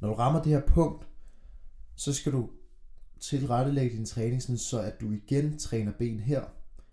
Når 0.00 0.08
du 0.08 0.14
rammer 0.14 0.42
det 0.42 0.52
her 0.52 0.62
punkt, 0.66 1.08
så 1.94 2.12
skal 2.12 2.32
du 2.32 2.50
tilrettelægge 3.20 3.96
din 3.96 4.04
træning, 4.04 4.42
sådan 4.42 4.58
så 4.58 4.80
at 4.80 5.00
du 5.00 5.12
igen 5.12 5.58
træner 5.58 5.92
ben 5.98 6.20
her, 6.20 6.42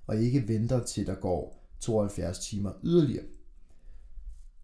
og 0.07 0.17
ikke 0.17 0.47
venter 0.47 0.83
til 0.83 1.07
der 1.07 1.15
går 1.15 1.65
72 1.79 2.39
timer 2.39 2.71
yderligere. 2.83 3.25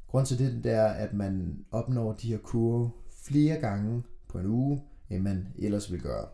Grunden 0.08 0.38
til 0.38 0.64
det, 0.64 0.72
er, 0.72 0.86
at 0.88 1.14
man 1.14 1.66
opnår 1.72 2.14
de 2.14 2.28
her 2.28 2.38
kurve 2.38 2.90
flere 3.24 3.60
gange 3.60 4.04
på 4.28 4.40
en 4.40 4.46
uge, 4.46 4.82
end 5.10 5.24
man 5.24 5.48
ellers 5.58 5.92
vil 5.92 6.02
gøre. 6.02 6.28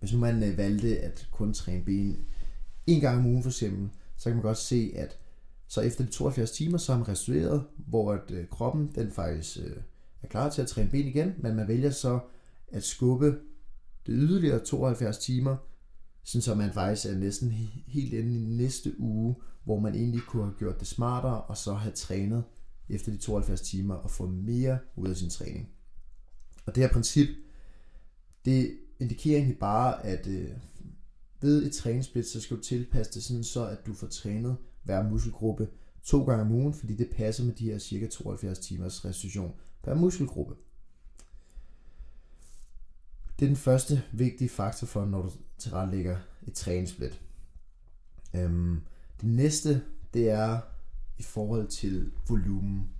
Hvis 0.00 0.12
nu 0.12 0.18
man 0.18 0.42
øh, 0.42 0.58
valgte 0.58 0.98
at 0.98 1.28
kun 1.32 1.52
træne 1.52 1.84
ben 1.84 2.16
en 2.86 3.00
gang 3.00 3.18
om 3.18 3.26
ugen 3.26 3.42
for 3.42 3.50
eksempel, 3.50 3.88
så 4.16 4.24
kan 4.24 4.36
man 4.36 4.42
godt 4.42 4.58
se, 4.58 4.92
at 4.96 5.18
så 5.66 5.80
efter 5.80 6.04
de 6.04 6.10
72 6.10 6.50
timer, 6.50 6.78
så 6.78 6.92
er 6.92 6.96
man 6.96 7.08
restaureret, 7.08 7.64
hvor 7.76 8.12
at 8.12 8.30
øh, 8.30 8.48
kroppen 8.48 8.92
den 8.94 9.10
faktisk 9.10 9.58
øh, 9.58 9.76
er 10.22 10.26
klar 10.28 10.50
til 10.50 10.62
at 10.62 10.68
træne 10.68 10.90
ben 10.90 11.06
igen, 11.06 11.34
men 11.38 11.54
man 11.56 11.68
vælger 11.68 11.90
så 11.90 12.18
at 12.72 12.84
skubbe 12.84 13.38
det 14.06 14.14
yderligere 14.18 14.64
72 14.64 15.18
timer, 15.18 15.56
sådan 16.24 16.42
så 16.42 16.54
man 16.54 16.72
faktisk 16.72 17.06
er 17.06 17.14
næsten 17.18 17.50
helt 17.86 18.12
inde 18.12 18.34
i 18.34 18.38
næste 18.38 19.00
uge, 19.00 19.34
hvor 19.64 19.80
man 19.80 19.94
egentlig 19.94 20.22
kunne 20.28 20.44
have 20.44 20.54
gjort 20.58 20.80
det 20.80 20.88
smartere, 20.88 21.42
og 21.42 21.56
så 21.56 21.74
have 21.74 21.92
trænet 21.92 22.44
efter 22.88 23.12
de 23.12 23.18
72 23.18 23.60
timer 23.60 23.94
og 23.94 24.10
få 24.10 24.26
mere 24.26 24.78
ud 24.96 25.08
af 25.08 25.16
sin 25.16 25.30
træning. 25.30 25.68
Og 26.66 26.74
det 26.74 26.82
her 26.82 26.92
princip, 26.92 27.28
det 28.44 28.78
indikerer 29.00 29.36
egentlig 29.36 29.58
bare, 29.58 30.06
at 30.06 30.26
øh, 30.26 30.50
ved 31.40 31.66
et 31.66 31.72
træningssplit, 31.72 32.26
så 32.26 32.40
skal 32.40 32.56
du 32.56 32.62
tilpasse 32.62 33.12
det 33.12 33.22
sådan 33.22 33.44
så, 33.44 33.66
at 33.66 33.86
du 33.86 33.94
får 33.94 34.06
trænet 34.06 34.56
hver 34.82 35.10
muskelgruppe 35.10 35.68
to 36.02 36.24
gange 36.24 36.44
om 36.44 36.52
ugen, 36.52 36.74
fordi 36.74 36.96
det 36.96 37.10
passer 37.16 37.44
med 37.44 37.52
de 37.52 37.64
her 37.64 37.78
cirka 37.78 38.06
72 38.06 38.58
timers 38.58 39.04
restitution 39.04 39.52
per 39.82 39.94
muskelgruppe. 39.94 40.54
Det 43.42 43.46
er 43.46 43.50
den 43.50 43.56
første 43.56 44.02
vigtige 44.12 44.48
faktor 44.48 44.86
for, 44.86 45.04
når 45.04 45.22
du 45.22 45.30
tilrettelægger 45.58 46.16
et 46.46 46.54
træningssplit. 46.54 47.22
Øhm, 48.34 48.80
det 49.20 49.28
næste, 49.28 49.82
det 50.14 50.30
er 50.30 50.60
i 51.18 51.22
forhold 51.22 51.68
til 51.68 52.12
volumen. 52.28 52.90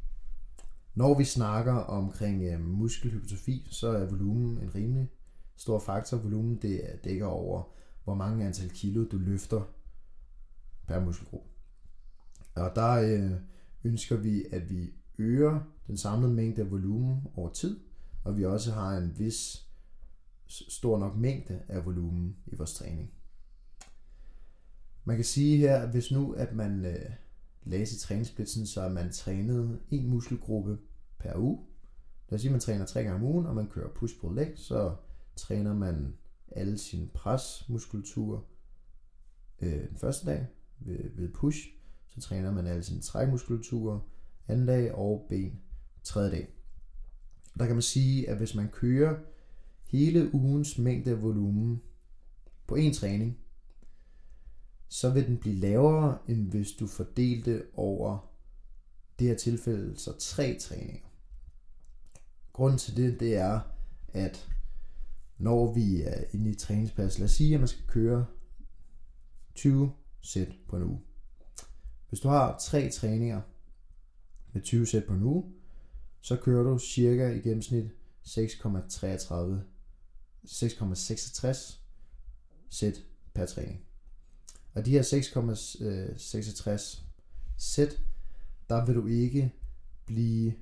Når 0.95 1.19
vi 1.19 1.25
snakker 1.25 1.73
omkring 1.73 2.43
øh, 2.43 2.61
muskelhypotrofi, 2.61 3.69
så 3.71 3.89
er 3.89 4.07
volumen 4.07 4.59
en 4.59 4.75
rimelig 4.75 5.11
stor 5.57 5.79
faktor. 5.79 6.17
Volumen 6.17 6.59
det 6.63 7.01
dækker 7.05 7.27
over, 7.27 7.63
hvor 8.05 8.15
mange 8.15 8.47
antal 8.47 8.71
kilo 8.71 9.05
du 9.05 9.19
løfter 9.19 9.63
per 10.87 11.01
muskelgruppe. 11.01 11.49
Og 12.55 12.73
der 12.75 12.93
øh, 12.93 13.33
ønsker 13.85 14.17
vi, 14.17 14.45
at 14.53 14.71
vi 14.71 14.93
øger 15.19 15.61
den 15.87 15.97
samlede 15.97 16.33
mængde 16.33 16.63
af 16.63 16.71
volumen 16.71 17.21
over 17.35 17.53
tid, 17.53 17.81
og 18.25 18.37
vi 18.37 18.45
også 18.45 18.73
har 18.73 18.97
en 18.97 19.19
vis 19.19 19.69
stor 20.69 20.99
nok 20.99 21.17
mængde 21.17 21.63
af 21.69 21.85
volumen 21.85 22.37
i 22.47 22.55
vores 22.55 22.75
træning. 22.75 23.13
Man 25.05 25.17
kan 25.17 25.25
sige 25.25 25.57
her, 25.57 25.77
at 25.77 25.91
hvis 25.91 26.11
nu 26.11 26.33
at 26.33 26.55
man 26.55 26.85
øh, 26.85 27.11
lagde 27.63 27.87
sit 27.87 28.01
træningssplit, 28.01 28.49
så 28.69 28.89
man 28.89 29.13
trænede 29.13 29.81
en 29.91 30.09
muskelgruppe 30.09 30.79
per 31.19 31.37
uge. 31.37 31.67
Lad 32.29 32.37
os 32.37 32.41
sige, 32.41 32.51
at 32.51 32.53
man 32.53 32.61
træner 32.61 32.87
tre 32.87 33.03
gange 33.03 33.17
om 33.17 33.23
ugen, 33.23 33.47
og 33.47 33.55
man 33.55 33.69
kører 33.69 33.89
push 33.95 34.21
pull 34.21 34.35
leg, 34.35 34.53
så 34.57 34.97
træner 35.37 35.75
man 35.75 36.15
alle 36.51 36.79
sine 36.79 37.09
presmuskulatur 37.09 38.47
øh, 39.61 39.89
den 39.89 39.97
første 39.97 40.27
dag 40.27 40.47
ved, 40.79 41.11
ved 41.17 41.29
push. 41.33 41.69
Så 42.09 42.21
træner 42.21 42.53
man 42.53 42.67
alle 42.67 42.83
sine 42.83 43.01
trækmuskulatur 43.01 44.07
anden 44.49 44.67
dag 44.67 44.95
og 44.95 45.27
ben 45.29 45.61
tredje 46.03 46.31
dag. 46.31 46.49
Der 47.59 47.67
kan 47.67 47.75
man 47.75 47.83
sige, 47.83 48.29
at 48.29 48.37
hvis 48.37 48.55
man 48.55 48.69
kører 48.69 49.19
hele 49.93 50.35
ugens 50.35 50.79
mængde 50.79 51.11
af 51.11 51.23
volumen 51.23 51.83
på 52.67 52.75
en 52.75 52.93
træning, 52.93 53.39
så 54.89 55.11
vil 55.11 55.27
den 55.27 55.39
blive 55.39 55.55
lavere, 55.55 56.19
end 56.29 56.51
hvis 56.51 56.73
du 56.73 56.87
fordelte 56.87 57.63
over 57.75 58.33
det 59.19 59.29
her 59.29 59.37
tilfælde 59.37 59.99
så 59.99 60.19
tre 60.19 60.57
træninger. 60.61 61.09
Grunden 62.53 62.79
til 62.79 62.97
det, 62.97 63.21
det 63.21 63.37
er, 63.37 63.61
at 64.13 64.49
når 65.39 65.75
vi 65.75 66.03
er 66.03 66.25
inde 66.33 66.51
i 66.51 66.55
træningspas, 66.55 67.19
lad 67.19 67.25
os 67.25 67.33
sige, 67.33 67.55
at 67.55 67.61
man 67.61 67.69
skal 67.69 67.87
køre 67.87 68.27
20 69.55 69.93
sæt 70.21 70.49
på 70.69 70.77
en 70.77 70.83
uge. 70.83 71.01
Hvis 72.09 72.21
du 72.21 72.29
har 72.29 72.59
tre 72.59 72.91
træninger 72.91 73.41
med 74.53 74.63
20 74.63 74.87
sæt 74.87 75.05
på 75.05 75.15
en 75.15 75.23
uge, 75.23 75.53
så 76.21 76.37
kører 76.37 76.63
du 76.63 76.79
cirka 76.79 77.29
i 77.29 77.41
gennemsnit 77.41 77.85
6,33 78.27 79.35
6,66 80.47 81.79
sæt 82.71 83.05
per 83.35 83.47
træning. 83.47 83.81
Og 84.75 84.87
de 84.87 84.91
her 84.91 85.03
6,66 85.03 87.01
sæt, 87.57 88.01
der 88.69 88.87
vil 88.87 88.95
du 88.95 89.07
ikke 89.07 89.53
blive 90.07 90.55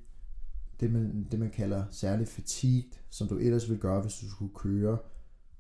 det 0.81 0.93
man, 0.93 1.27
det 1.31 1.38
man 1.38 1.51
kalder 1.51 1.85
særlig 1.90 2.29
fatigued, 2.29 2.93
som 3.11 3.29
du 3.29 3.38
ellers 3.38 3.71
vil 3.71 3.79
gøre, 3.79 4.01
hvis 4.01 4.14
du 4.14 4.31
skulle 4.31 4.55
køre 4.55 4.99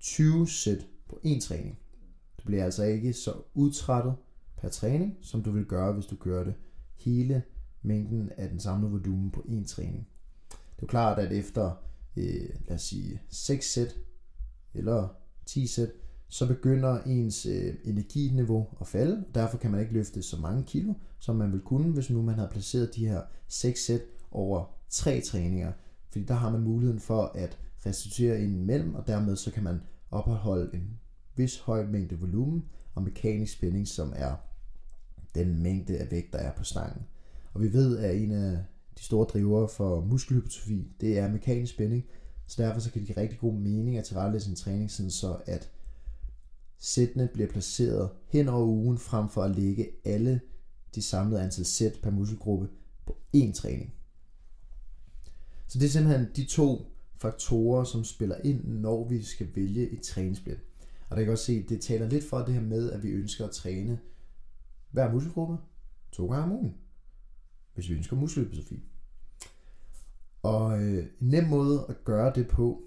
20 0.00 0.48
sæt 0.48 0.86
på 1.08 1.20
en 1.22 1.40
træning. 1.40 1.78
Du 2.38 2.44
bliver 2.44 2.64
altså 2.64 2.84
ikke 2.84 3.12
så 3.12 3.34
udtrættet 3.54 4.14
per 4.56 4.68
træning, 4.68 5.18
som 5.22 5.42
du 5.42 5.50
vil 5.50 5.64
gøre, 5.64 5.92
hvis 5.92 6.06
du 6.06 6.16
kørte 6.16 6.50
det 6.50 6.58
hele 6.96 7.42
mængden 7.82 8.30
af 8.36 8.48
den 8.48 8.60
samlede 8.60 8.92
volumen 8.92 9.30
på 9.30 9.44
en 9.48 9.64
træning. 9.64 10.08
Det 10.76 10.82
er 10.82 10.86
klart, 10.86 11.18
at 11.18 11.32
efter 11.32 11.74
øh, 12.16 12.50
lad 12.68 12.74
os 12.74 12.82
sige 12.82 13.22
6 13.28 13.72
sæt 13.72 13.96
eller 14.74 15.08
10 15.46 15.66
sæt, 15.66 15.88
så 16.28 16.46
begynder 16.46 17.02
ens 17.02 17.46
øh, 17.46 17.74
energiniveau 17.84 18.66
at 18.80 18.86
falde. 18.86 19.24
Derfor 19.34 19.58
kan 19.58 19.70
man 19.70 19.80
ikke 19.80 19.92
løfte 19.92 20.22
så 20.22 20.36
mange 20.36 20.64
kilo, 20.64 20.94
som 21.18 21.36
man 21.36 21.52
vil 21.52 21.60
kunne, 21.60 21.92
hvis 21.92 22.10
nu 22.10 22.22
man 22.22 22.34
havde 22.34 22.48
placeret 22.52 22.94
de 22.94 23.08
her 23.08 23.22
6 23.48 23.84
sæt 23.84 24.00
over 24.30 24.64
tre 24.88 25.20
træninger. 25.20 25.72
Fordi 26.10 26.24
der 26.24 26.34
har 26.34 26.50
man 26.50 26.60
muligheden 26.60 27.00
for 27.00 27.22
at 27.34 27.58
restituere 27.86 28.42
imellem, 28.42 28.94
og 28.94 29.06
dermed 29.06 29.36
så 29.36 29.52
kan 29.52 29.62
man 29.62 29.80
opretholde 30.10 30.70
en 30.74 30.98
vis 31.36 31.58
høj 31.58 31.86
mængde 31.86 32.18
volumen 32.18 32.64
og 32.94 33.02
mekanisk 33.02 33.52
spænding, 33.52 33.88
som 33.88 34.12
er 34.16 34.36
den 35.34 35.62
mængde 35.62 35.98
af 35.98 36.10
vægt, 36.10 36.32
der 36.32 36.38
er 36.38 36.52
på 36.52 36.64
stangen. 36.64 37.02
Og 37.52 37.62
vi 37.62 37.72
ved, 37.72 37.98
at 37.98 38.16
en 38.16 38.30
af 38.30 38.58
de 38.98 39.02
store 39.02 39.26
drivere 39.26 39.68
for 39.68 40.00
muskelhypotrofi, 40.00 40.92
det 41.00 41.18
er 41.18 41.30
mekanisk 41.30 41.72
spænding, 41.74 42.04
så 42.50 42.62
derfor 42.62 42.80
så 42.80 42.90
kan 42.90 43.00
det 43.00 43.06
give 43.06 43.16
rigtig 43.16 43.38
god 43.38 43.54
mening 43.54 43.96
at 43.96 44.04
tilrettelægge 44.04 44.44
sin 44.44 44.56
træning, 44.56 44.90
sådan 44.90 45.10
så 45.10 45.36
at 45.46 45.70
sættene 46.78 47.28
bliver 47.32 47.48
placeret 47.48 48.10
hen 48.28 48.48
over 48.48 48.66
ugen, 48.66 48.98
frem 48.98 49.28
for 49.28 49.42
at 49.42 49.56
lægge 49.56 49.88
alle 50.04 50.40
de 50.94 51.02
samlede 51.02 51.42
antal 51.42 51.64
sæt 51.64 51.98
per 52.02 52.10
muskelgruppe 52.10 52.68
på 53.06 53.16
én 53.36 53.52
træning. 53.52 53.94
Så 55.66 55.78
det 55.78 55.86
er 55.86 55.90
simpelthen 55.90 56.26
de 56.36 56.44
to 56.44 56.86
faktorer, 57.16 57.84
som 57.84 58.04
spiller 58.04 58.36
ind, 58.44 58.64
når 58.64 59.08
vi 59.08 59.22
skal 59.22 59.48
vælge 59.54 59.90
et 59.90 60.02
træningssplit. 60.02 60.58
Og 61.08 61.16
der 61.16 61.22
kan 61.22 61.32
også 61.32 61.44
se, 61.44 61.62
det 61.68 61.80
taler 61.80 62.08
lidt 62.08 62.24
for 62.24 62.38
det 62.38 62.54
her 62.54 62.62
med, 62.62 62.90
at 62.92 63.02
vi 63.02 63.08
ønsker 63.08 63.44
at 63.44 63.50
træne 63.50 63.98
hver 64.90 65.12
muskelgruppe 65.12 65.56
to 66.12 66.26
gange 66.26 66.44
om 66.44 66.52
ugen, 66.52 66.74
hvis 67.74 67.88
vi 67.88 67.94
ønsker 67.94 68.16
muskelhypertrofi. 68.16 68.84
Og 70.42 70.82
øh, 70.82 71.04
en 71.20 71.28
nem 71.28 71.44
måde 71.44 71.86
at 71.88 72.04
gøre 72.04 72.32
det 72.34 72.48
på, 72.48 72.82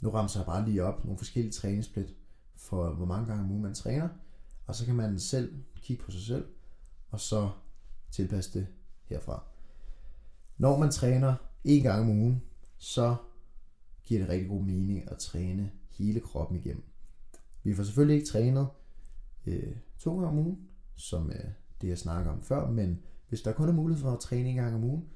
nu 0.00 0.10
rammer 0.10 0.32
jeg 0.34 0.46
bare 0.46 0.68
lige 0.68 0.84
op 0.84 1.04
nogle 1.04 1.18
forskellige 1.18 1.52
træningssplit 1.52 2.14
for 2.56 2.90
hvor 2.90 3.06
mange 3.06 3.26
gange 3.26 3.44
om 3.44 3.50
ugen 3.50 3.62
man 3.62 3.74
træner, 3.74 4.08
og 4.66 4.74
så 4.74 4.86
kan 4.86 4.94
man 4.94 5.18
selv 5.18 5.54
kigge 5.76 6.04
på 6.04 6.10
sig 6.10 6.22
selv, 6.22 6.46
og 7.10 7.20
så 7.20 7.50
tilpasse 8.10 8.58
det 8.58 8.66
herfra. 9.04 9.42
Når 10.58 10.78
man 10.78 10.90
træner 10.90 11.34
en 11.64 11.82
gang 11.82 12.00
om 12.00 12.18
ugen, 12.18 12.42
så 12.78 13.16
giver 14.04 14.20
det 14.20 14.28
rigtig 14.28 14.48
god 14.48 14.62
mening 14.62 15.10
at 15.10 15.18
træne 15.18 15.70
hele 15.90 16.20
kroppen 16.20 16.56
igennem. 16.56 16.84
Vi 17.62 17.74
får 17.74 17.82
selvfølgelig 17.82 18.16
ikke 18.16 18.28
trænet 18.28 18.68
øh, 19.46 19.76
to 19.98 20.14
gange 20.14 20.28
om 20.28 20.38
ugen, 20.38 20.68
som 20.94 21.30
øh, 21.30 21.44
det 21.80 21.88
jeg 21.88 21.98
snakker 21.98 22.32
om 22.32 22.42
før, 22.42 22.70
men 22.70 23.02
hvis 23.28 23.42
der 23.42 23.52
kun 23.52 23.68
er 23.68 23.72
mulighed 23.72 24.02
for 24.02 24.12
at 24.12 24.20
træne 24.20 24.48
en 24.48 24.56
gang 24.56 24.74
om 24.74 24.84
ugen, 24.84 25.08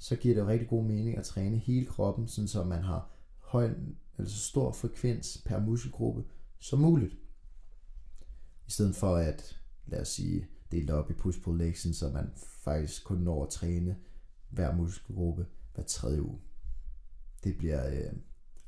så 0.00 0.16
giver 0.16 0.34
det 0.34 0.46
rigtig 0.46 0.68
god 0.68 0.84
mening 0.84 1.18
at 1.18 1.24
træne 1.24 1.58
hele 1.58 1.86
kroppen, 1.86 2.28
sådan 2.28 2.48
så 2.48 2.64
man 2.64 2.82
har 2.82 3.10
høj, 3.38 3.74
altså 4.18 4.38
stor 4.38 4.72
frekvens 4.72 5.42
per 5.46 5.60
muskelgruppe 5.60 6.24
som 6.58 6.78
muligt. 6.78 7.12
I 8.66 8.70
stedet 8.70 8.96
for 8.96 9.16
at, 9.16 9.60
lad 9.86 10.00
os 10.00 10.08
sige, 10.08 10.48
dele 10.72 10.94
op 10.94 11.10
i 11.10 11.14
push-pull 11.14 11.58
legs, 11.58 11.96
så 11.96 12.10
man 12.10 12.30
faktisk 12.36 13.04
kun 13.04 13.18
når 13.18 13.44
at 13.44 13.50
træne 13.50 13.96
hver 14.50 14.76
muskelgruppe 14.76 15.46
hver 15.74 15.84
tredje 15.84 16.22
uge. 16.22 16.38
Det 17.44 17.58
bliver 17.58 17.90
øh, 17.90 18.12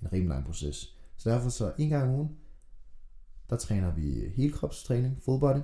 en 0.03 0.13
rimelig 0.13 0.29
lang 0.29 0.45
proces. 0.45 0.97
Så 1.17 1.31
derfor 1.31 1.51
så 1.51 1.73
en 1.79 1.89
gang 1.89 2.09
om 2.09 2.15
ugen, 2.15 2.37
der 3.51 3.57
træner 3.57 3.95
vi 3.95 4.29
helkropstræning, 4.29 5.23
full 5.23 5.41
body. 5.41 5.61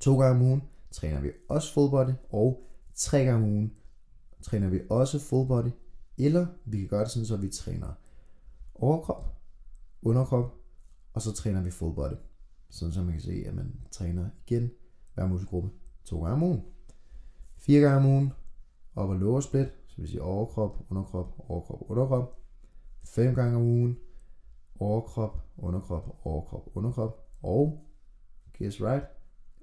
To 0.00 0.20
gange 0.20 0.40
om 0.40 0.42
ugen 0.46 0.62
træner 0.90 1.20
vi 1.20 1.30
også 1.48 1.72
full 1.72 1.90
body, 1.90 2.12
og 2.30 2.64
tre 2.94 3.24
gange 3.24 3.34
om 3.34 3.52
ugen 3.52 3.72
træner 4.42 4.68
vi 4.68 4.80
også 4.90 5.18
full 5.18 5.48
body 5.48 5.70
Eller 6.18 6.46
vi 6.64 6.78
kan 6.78 6.88
gøre 6.88 7.00
det 7.00 7.10
sådan, 7.10 7.26
så 7.26 7.36
vi 7.36 7.48
træner 7.48 7.92
overkrop, 8.74 9.36
underkrop, 10.02 10.54
og 11.12 11.22
så 11.22 11.32
træner 11.32 11.62
vi 11.62 11.70
full 11.70 11.94
body. 11.94 12.16
Sådan 12.70 12.92
så 12.92 13.02
man 13.02 13.12
kan 13.12 13.20
se, 13.20 13.44
at 13.46 13.54
man 13.54 13.80
træner 13.90 14.30
igen 14.46 14.70
hver 15.14 15.26
muskelgruppe 15.26 15.70
to 16.04 16.22
gange 16.22 16.34
om 16.34 16.42
ugen. 16.42 16.62
Fire 17.56 17.80
gange 17.80 17.96
om 17.96 18.06
ugen, 18.06 18.32
op 18.94 19.08
og 19.08 19.16
lower 19.16 19.40
split, 19.40 19.68
så 19.86 19.96
vil 19.96 20.08
sige 20.08 20.22
overkrop, 20.22 20.86
underkrop, 20.90 21.34
overkrop, 21.38 21.90
underkrop. 21.90 22.38
Fem 23.04 23.34
gange 23.34 23.56
om 23.56 23.62
ugen, 23.62 23.98
overkrop, 24.78 25.42
underkrop, 25.56 26.20
overkrop, 26.24 26.70
underkrop. 26.74 27.28
Og, 27.42 27.84
guess 28.58 28.80
right, 28.80 29.04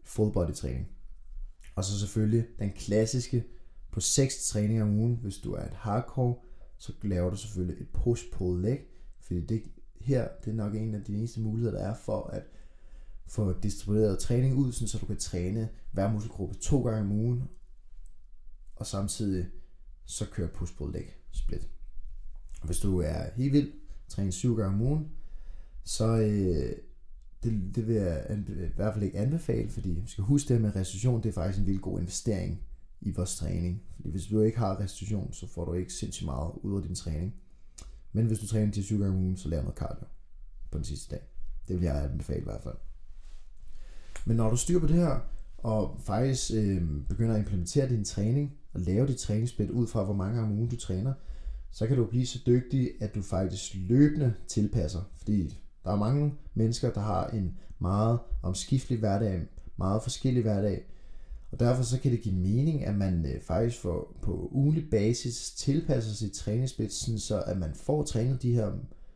full 0.03 0.33
body 0.33 0.53
træning. 0.53 0.88
Og 1.75 1.83
så 1.83 1.99
selvfølgelig 1.99 2.45
den 2.59 2.71
klassiske 2.71 3.43
på 3.95 4.01
6 4.01 4.47
træninger 4.47 4.84
om 4.84 4.99
ugen, 4.99 5.19
hvis 5.21 5.38
du 5.38 5.53
er 5.53 5.65
et 5.65 5.73
hardcore, 5.73 6.36
så 6.77 6.93
laver 7.03 7.29
du 7.29 7.38
selvfølgelig 7.38 7.81
et 7.81 7.88
push-pull 7.93 8.62
leg, 8.62 8.79
fordi 9.21 9.45
det 9.45 9.63
her 10.01 10.27
det 10.45 10.51
er 10.51 10.55
nok 10.55 10.75
en 10.75 10.95
af 10.95 11.03
de 11.03 11.17
eneste 11.17 11.41
muligheder, 11.41 11.77
der 11.77 11.88
er 11.88 11.95
for 11.95 12.27
at 12.27 12.43
få 13.27 13.60
distribueret 13.60 14.19
træning 14.19 14.55
ud, 14.55 14.71
så 14.71 14.97
du 14.97 15.05
kan 15.05 15.17
træne 15.17 15.69
hver 15.91 16.12
muskelgruppe 16.12 16.55
to 16.55 16.81
gange 16.81 17.01
om 17.01 17.12
ugen, 17.12 17.43
og 18.75 18.88
samtidig 18.88 19.47
så 20.05 20.25
kører 20.31 20.47
push-pull 20.47 20.93
leg 20.93 21.15
split. 21.31 21.69
Og 22.62 22.65
hvis 22.65 22.79
du 22.79 22.99
er 22.99 23.29
helt 23.36 23.53
vild, 23.53 23.73
træner 24.08 24.31
syv 24.31 24.55
gange 24.55 24.75
om 24.75 24.81
ugen, 24.81 25.12
så 25.84 26.17
øh, 26.17 26.75
det, 27.43 27.75
det 27.75 27.88
vil 27.88 27.95
jeg 27.95 28.45
i 28.49 28.75
hvert 28.75 28.93
fald 28.93 29.03
ikke 29.03 29.19
anbefale, 29.19 29.69
fordi 29.69 29.89
vi 29.89 30.08
skal 30.08 30.23
huske 30.23 30.53
det 30.53 30.62
med 30.62 30.75
restitution, 30.75 31.23
det 31.23 31.29
er 31.29 31.34
faktisk 31.34 31.60
en 31.60 31.67
vild 31.67 31.79
god 31.79 31.99
investering 31.99 32.62
i 33.05 33.11
vores 33.11 33.35
træning. 33.35 33.83
Fordi 33.95 34.09
hvis 34.09 34.25
du 34.25 34.41
ikke 34.41 34.57
har 34.57 34.79
restitution, 34.79 35.33
så 35.33 35.47
får 35.47 35.65
du 35.65 35.73
ikke 35.73 35.93
sindssygt 35.93 36.25
meget 36.25 36.51
ud 36.63 36.77
af 36.77 36.83
din 36.83 36.95
træning. 36.95 37.35
Men 38.13 38.25
hvis 38.25 38.39
du 38.39 38.47
træner 38.47 38.71
til 38.71 38.83
7 38.83 38.99
gange 38.99 39.17
om 39.17 39.23
ugen, 39.23 39.37
så 39.37 39.49
lav 39.49 39.61
noget 39.61 39.77
cardio 39.77 40.05
på 40.71 40.77
den 40.77 40.85
sidste 40.85 41.15
dag. 41.15 41.23
Det 41.67 41.75
vil 41.75 41.83
jeg 41.83 42.03
anbefale 42.03 42.41
i 42.41 42.43
hvert 42.43 42.61
fald. 42.63 42.75
Men 44.25 44.37
når 44.37 44.49
du 44.49 44.57
styrer 44.57 44.79
på 44.79 44.87
det 44.87 44.95
her, 44.95 45.19
og 45.57 45.99
faktisk 46.03 46.51
øh, 46.55 46.81
begynder 47.09 47.33
at 47.33 47.39
implementere 47.39 47.89
din 47.89 48.05
træning, 48.05 48.57
og 48.73 48.79
lave 48.79 49.07
dit 49.07 49.17
træningssplit 49.17 49.69
ud 49.69 49.87
fra, 49.87 50.03
hvor 50.03 50.13
mange 50.13 50.35
gange 50.35 50.51
om 50.51 50.57
ugen 50.57 50.69
du 50.69 50.77
træner, 50.77 51.13
så 51.71 51.87
kan 51.87 51.97
du 51.97 52.05
blive 52.05 52.25
så 52.25 52.39
dygtig, 52.45 52.91
at 53.01 53.15
du 53.15 53.21
faktisk 53.21 53.75
løbende 53.75 54.33
tilpasser. 54.47 55.01
Fordi 55.17 55.59
der 55.83 55.91
er 55.91 55.95
mange 55.95 56.33
mennesker, 56.53 56.91
der 56.91 57.01
har 57.01 57.27
en 57.27 57.57
meget 57.79 58.19
omskiftelig 58.43 58.99
hverdag, 58.99 59.41
meget 59.77 60.03
forskellig 60.03 60.43
hverdag, 60.43 60.85
og 61.55 61.59
derfor 61.59 61.83
så 61.83 61.99
kan 61.99 62.11
det 62.11 62.21
give 62.21 62.35
mening, 62.35 62.85
at 62.85 62.95
man 62.95 63.25
øh, 63.25 63.41
faktisk 63.41 63.79
får, 63.79 64.17
på 64.21 64.49
ugenlig 64.51 64.89
basis 64.89 65.51
tilpasser 65.51 66.13
sit 66.13 66.33
træningssplit, 66.33 66.93
så 66.93 67.43
at 67.45 67.57
man 67.57 67.73
får 67.73 68.03
trænet 68.03 68.41
de 68.41 68.53
her 68.53 68.71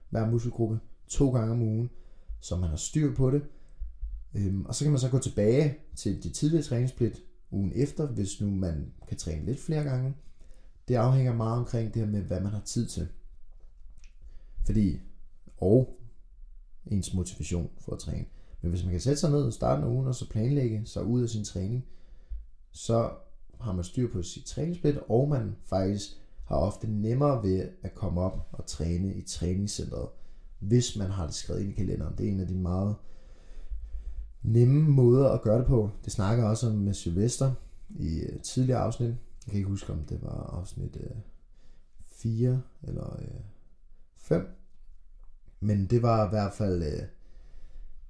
hver 0.10 0.30
muskelgruppe 0.30 0.80
to 1.08 1.32
gange 1.32 1.52
om 1.52 1.62
ugen, 1.62 1.90
så 2.40 2.56
man 2.58 2.70
har 2.70 2.78
styr 2.78 3.16
på 3.16 3.32
det. 3.32 3.42
Øhm, 4.34 4.66
og 4.66 4.76
så 4.76 4.86
kan 4.86 4.92
man 4.92 5.00
så 5.00 5.10
gå 5.10 5.20
tilbage 5.20 5.78
til 5.96 6.24
det 6.24 6.34
tidligere 6.34 6.64
træningssplit 6.64 7.24
ugen 7.52 7.72
efter, 7.76 8.08
hvis 8.08 8.42
nu 8.42 8.50
man 8.50 8.92
kan 9.08 9.18
træne 9.18 9.46
lidt 9.46 9.60
flere 9.60 9.84
gange. 9.84 10.14
Det 10.88 10.96
afhænger 10.96 11.34
meget 11.34 11.60
omkring 11.60 11.94
det 11.94 12.02
her 12.02 12.10
med, 12.10 12.22
hvad 12.22 12.42
man 12.42 12.52
har 12.52 12.62
tid 12.66 12.88
til. 12.88 13.08
Fordi, 14.66 15.00
og 15.58 16.00
ens 16.86 17.14
motivation 17.14 17.70
for 17.78 17.92
at 17.92 18.00
træne. 18.00 18.26
Men 18.62 18.72
hvis 18.72 18.84
man 18.84 18.92
kan 18.92 19.02
sætte 19.02 19.20
sig 19.20 19.32
ned 19.32 19.44
og 19.44 19.54
starte 19.54 19.88
ugen, 19.88 20.08
og 20.08 20.16
så 20.16 20.30
planlægge 20.30 20.82
sig 20.86 21.04
ud 21.04 21.24
af 21.24 21.30
sin 21.30 21.44
træning, 21.44 21.86
så 22.72 23.10
har 23.60 23.74
man 23.74 23.84
styr 23.84 24.12
på 24.12 24.22
sit 24.22 24.46
træningssplit, 24.46 24.98
og 25.10 25.30
man 25.30 25.56
faktisk 25.66 26.10
har 26.46 26.56
ofte 26.56 26.88
nemmere 26.88 27.44
ved 27.44 27.70
at 27.84 27.96
komme 27.96 28.22
op 28.22 28.48
og 28.52 28.66
træne 28.66 29.14
i 29.14 29.22
træningscenteret, 29.22 30.10
hvis 30.60 30.96
man 30.96 31.10
har 31.10 31.26
det 31.26 31.36
skrevet 31.36 31.62
ind 31.62 31.72
i 31.72 31.76
kalenderen. 31.76 32.18
Det 32.18 32.28
er 32.28 32.32
en 32.32 32.40
af 32.40 32.48
de 32.48 32.56
meget 32.56 32.96
nemme 34.42 34.90
måder 34.90 35.30
at 35.30 35.42
gøre 35.42 35.58
det 35.58 35.66
på. 35.66 35.90
Det 36.06 36.14
snakker 36.14 36.44
også 36.44 36.68
om 36.68 36.74
med 36.74 36.94
Sylvester 36.94 37.52
i 37.90 38.20
øh, 38.20 38.42
tidligere 38.42 38.80
afsnit. 38.80 39.10
Jeg 39.10 39.52
kan 39.52 39.56
ikke 39.56 39.70
huske, 39.70 39.94
om 39.94 40.00
det 40.00 40.22
var 40.22 40.60
afsnit 40.60 40.98
øh, 41.00 41.16
4 42.06 42.62
eller 42.84 43.20
øh, 43.22 43.42
5. 44.18 44.48
Men 45.60 45.86
det 45.86 46.02
var 46.02 46.26
i 46.28 46.30
hvert 46.30 46.54
fald 46.54 46.84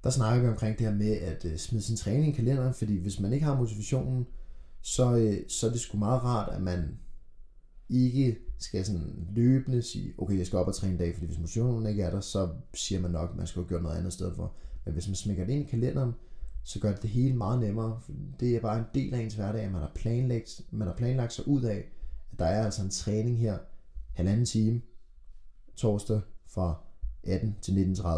der 0.04 0.10
snakker 0.10 0.42
vi 0.42 0.48
omkring 0.48 0.78
det 0.78 0.86
her 0.86 0.94
med 0.94 1.10
at 1.10 1.60
smide 1.60 1.82
sin 1.82 1.96
træning 1.96 2.28
i 2.28 2.36
kalenderen, 2.36 2.74
fordi 2.74 2.98
hvis 2.98 3.20
man 3.20 3.32
ikke 3.32 3.46
har 3.46 3.56
motivationen, 3.56 4.26
så, 4.82 5.16
øh, 5.16 5.36
så 5.48 5.66
er 5.66 5.70
det 5.70 5.80
sgu 5.80 5.98
meget 5.98 6.24
rart, 6.24 6.52
at 6.52 6.62
man 6.62 6.98
ikke 7.88 8.38
skal 8.58 8.84
sådan 8.84 9.28
løbende 9.32 9.82
sige, 9.82 10.14
okay, 10.18 10.38
jeg 10.38 10.46
skal 10.46 10.58
op 10.58 10.66
og 10.66 10.74
træne 10.74 10.92
en 10.92 10.98
dag, 10.98 11.14
fordi 11.14 11.26
hvis 11.26 11.38
motionen 11.38 11.86
ikke 11.86 12.02
er 12.02 12.10
der, 12.10 12.20
så 12.20 12.48
siger 12.74 13.00
man 13.00 13.10
nok, 13.10 13.30
at 13.30 13.36
man 13.36 13.46
skal 13.46 13.60
jo 13.60 13.66
gøre 13.68 13.82
noget 13.82 13.96
andet 13.96 14.12
sted 14.12 14.34
for. 14.34 14.52
Men 14.84 14.94
hvis 14.94 15.08
man 15.08 15.14
smækker 15.14 15.44
det 15.44 15.52
ind 15.52 15.62
i 15.62 15.70
kalenderen, 15.70 16.12
så 16.62 16.80
gør 16.80 16.92
det 16.92 17.02
det 17.02 17.10
hele 17.10 17.36
meget 17.36 17.60
nemmere. 17.60 18.00
Det 18.40 18.56
er 18.56 18.60
bare 18.60 18.78
en 18.78 18.84
del 18.94 19.14
af 19.14 19.18
ens 19.18 19.34
hverdag, 19.34 19.62
at 19.62 19.72
man 19.72 19.80
har 19.80 19.92
planlagt, 19.94 20.60
man 20.70 20.88
har 20.88 20.94
planlagt 20.94 21.32
sig 21.32 21.48
ud 21.48 21.62
af, 21.62 21.84
at 22.32 22.38
der 22.38 22.44
er 22.44 22.64
altså 22.64 22.82
en 22.82 22.90
træning 22.90 23.38
her, 23.38 23.58
halvanden 24.12 24.46
time, 24.46 24.80
torsdag 25.76 26.20
fra 26.46 26.74
18 27.24 27.56
til 27.62 27.94
19.30. 27.96 28.08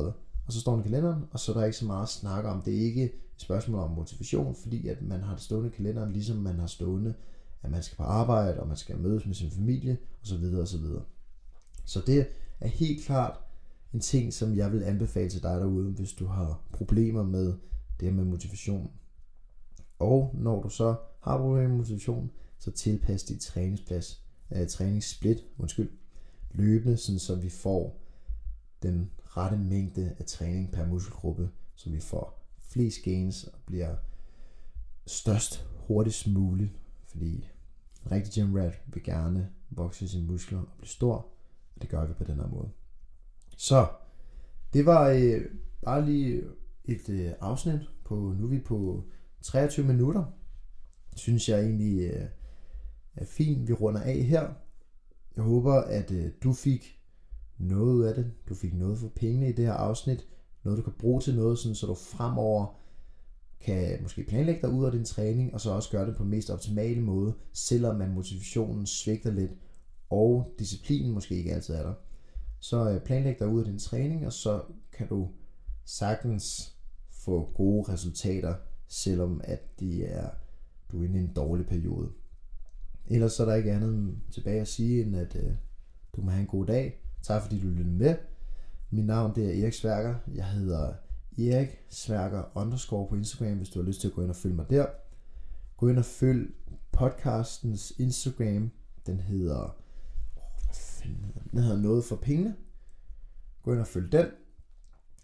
Og 0.46 0.52
så 0.52 0.60
står 0.60 0.72
den 0.72 0.80
i 0.80 0.82
kalenderen, 0.82 1.24
og 1.30 1.40
så 1.40 1.52
er 1.52 1.56
der 1.56 1.64
ikke 1.64 1.76
så 1.76 1.86
meget 1.86 2.02
at 2.02 2.08
snakke 2.08 2.48
om. 2.48 2.62
Det 2.62 2.74
er 2.74 2.80
ikke 2.80 3.12
spørgsmål 3.42 3.80
om 3.80 3.90
motivation, 3.90 4.56
fordi 4.62 4.88
at 4.88 5.02
man 5.02 5.20
har 5.20 5.34
det 5.34 5.42
stående 5.42 5.68
i 5.68 5.72
kalenderen, 5.76 6.12
ligesom 6.12 6.36
man 6.36 6.58
har 6.58 6.66
stående, 6.66 7.14
at 7.62 7.70
man 7.70 7.82
skal 7.82 7.96
på 7.96 8.02
arbejde, 8.02 8.60
og 8.60 8.68
man 8.68 8.76
skal 8.76 8.98
mødes 8.98 9.26
med 9.26 9.34
sin 9.34 9.50
familie, 9.50 9.98
osv. 10.22 10.44
osv. 10.44 10.84
Så 11.84 12.02
det 12.06 12.26
er 12.60 12.68
helt 12.68 13.04
klart 13.04 13.40
en 13.94 14.00
ting, 14.00 14.32
som 14.32 14.56
jeg 14.56 14.72
vil 14.72 14.82
anbefale 14.82 15.30
til 15.30 15.42
dig 15.42 15.60
derude, 15.60 15.90
hvis 15.90 16.12
du 16.12 16.26
har 16.26 16.60
problemer 16.72 17.22
med 17.22 17.54
det 18.00 18.14
med 18.14 18.24
motivation. 18.24 18.90
Og 19.98 20.34
når 20.34 20.62
du 20.62 20.68
så 20.68 20.96
har 21.20 21.38
problemer 21.38 21.68
med 21.68 21.76
motivation, 21.76 22.30
så 22.58 22.70
tilpas 22.70 23.22
dit 23.22 23.40
træningsplads, 23.40 24.22
øh, 24.50 24.66
træningssplit, 24.68 25.38
undskyld, 25.58 25.90
løbende, 26.50 26.96
sådan 26.96 27.18
så 27.18 27.34
vi 27.34 27.48
får 27.48 28.00
den 28.82 29.10
rette 29.24 29.56
mængde 29.56 30.14
af 30.18 30.24
træning 30.24 30.72
per 30.72 30.86
muskelgruppe, 30.86 31.50
så 31.74 31.90
vi 31.90 32.00
får 32.00 32.41
flest 32.72 33.02
gains 33.04 33.44
og 33.44 33.58
bliver 33.66 33.96
størst 35.06 35.66
hurtigst 35.86 36.26
muligt, 36.26 36.70
fordi 37.06 37.48
en 38.04 38.12
rigtig 38.12 38.44
gym 38.44 38.54
rat 38.54 38.82
vil 38.86 39.02
gerne 39.02 39.50
vokse 39.70 40.08
sine 40.08 40.26
muskler 40.26 40.58
og 40.58 40.68
blive 40.78 40.88
stor, 40.88 41.14
og 41.74 41.82
det 41.82 41.90
gør 41.90 42.06
vi 42.06 42.12
på 42.14 42.24
den 42.24 42.36
her 42.36 42.48
måde. 42.48 42.70
Så, 43.56 43.88
det 44.72 44.86
var 44.86 45.08
øh, 45.08 45.44
bare 45.82 46.04
lige 46.06 46.42
et 46.84 47.08
øh, 47.08 47.32
afsnit 47.40 47.80
på, 48.04 48.14
nu 48.14 48.44
er 48.44 48.50
vi 48.50 48.58
på 48.58 49.04
23 49.42 49.86
minutter, 49.86 50.24
synes 51.16 51.48
jeg 51.48 51.60
egentlig 51.60 52.00
øh, 52.00 52.26
er 53.14 53.24
fint, 53.24 53.68
vi 53.68 53.72
runder 53.72 54.00
af 54.00 54.22
her. 54.22 54.52
Jeg 55.36 55.44
håber, 55.44 55.74
at 55.74 56.10
øh, 56.10 56.30
du 56.42 56.52
fik 56.52 57.00
noget 57.58 57.92
ud 57.94 58.04
af 58.04 58.14
det, 58.14 58.32
du 58.48 58.54
fik 58.54 58.74
noget 58.74 58.98
for 58.98 59.08
pengene 59.08 59.48
i 59.48 59.52
det 59.52 59.64
her 59.64 59.72
afsnit, 59.72 60.28
noget 60.64 60.78
du 60.78 60.82
kan 60.82 60.92
bruge 60.98 61.20
til 61.20 61.34
noget, 61.34 61.58
sådan, 61.58 61.74
så 61.74 61.86
du 61.86 61.94
fremover 61.94 62.66
kan 63.60 64.02
måske 64.02 64.24
planlægge 64.24 64.62
dig 64.62 64.70
ud 64.70 64.84
af 64.84 64.92
din 64.92 65.04
træning, 65.04 65.54
og 65.54 65.60
så 65.60 65.70
også 65.70 65.90
gøre 65.90 66.06
det 66.06 66.16
på 66.16 66.22
den 66.22 66.30
mest 66.30 66.50
optimale 66.50 67.00
måde, 67.00 67.34
selvom 67.52 67.96
man 67.96 68.14
motivationen 68.14 68.86
svigter 68.86 69.30
lidt, 69.30 69.50
og 70.10 70.54
disciplinen 70.58 71.12
måske 71.12 71.34
ikke 71.34 71.54
altid 71.54 71.74
er 71.74 71.82
der. 71.82 71.94
Så 72.60 72.90
øh, 72.90 73.00
planlæg 73.00 73.38
dig 73.38 73.48
ud 73.48 73.60
af 73.60 73.64
din 73.66 73.78
træning, 73.78 74.26
og 74.26 74.32
så 74.32 74.62
kan 74.92 75.08
du 75.08 75.28
sagtens 75.84 76.76
få 77.10 77.52
gode 77.54 77.92
resultater, 77.92 78.54
selvom 78.88 79.40
at 79.44 79.80
de 79.80 80.04
er, 80.04 80.30
du 80.92 81.00
er 81.00 81.04
inde 81.04 81.18
i 81.18 81.22
en 81.22 81.32
dårlig 81.36 81.66
periode. 81.66 82.12
Ellers 83.06 83.32
så 83.32 83.42
er 83.42 83.46
der 83.46 83.54
ikke 83.54 83.72
andet 83.72 84.18
tilbage 84.30 84.60
at 84.60 84.68
sige, 84.68 85.02
end 85.02 85.16
at 85.16 85.36
øh, 85.36 85.52
du 86.16 86.22
må 86.22 86.30
have 86.30 86.40
en 86.40 86.46
god 86.46 86.66
dag. 86.66 87.00
Tak 87.22 87.42
fordi 87.42 87.60
du 87.60 87.66
lyttede 87.66 87.96
med. 87.96 88.16
Mit 88.94 89.06
navn 89.06 89.34
det 89.34 89.44
er 89.44 89.62
Erik 89.62 89.72
Sværker. 89.72 90.14
Jeg 90.34 90.46
hedder 90.46 90.94
Erik 91.38 91.68
Sværker 91.88 92.42
underscore 92.54 93.08
på 93.08 93.14
Instagram, 93.14 93.56
hvis 93.56 93.68
du 93.68 93.80
har 93.80 93.86
lyst 93.86 94.00
til 94.00 94.08
at 94.08 94.14
gå 94.14 94.22
ind 94.22 94.30
og 94.30 94.36
følge 94.36 94.54
mig 94.54 94.70
der. 94.70 94.86
Gå 95.76 95.88
ind 95.88 95.98
og 95.98 96.04
følg 96.04 96.54
podcastens 96.92 97.92
Instagram. 97.98 98.70
Den 99.06 99.20
hedder... 99.20 99.76
Oh, 100.36 100.64
hvad 100.64 100.74
fanden 100.74 101.24
hedder 101.24 101.40
den? 101.40 101.50
den 101.50 101.62
hedder 101.62 101.76
Noget 101.76 102.04
for 102.04 102.16
pengene. 102.16 102.56
Gå 103.62 103.72
ind 103.72 103.80
og 103.80 103.86
følg 103.86 104.12
den. 104.12 104.26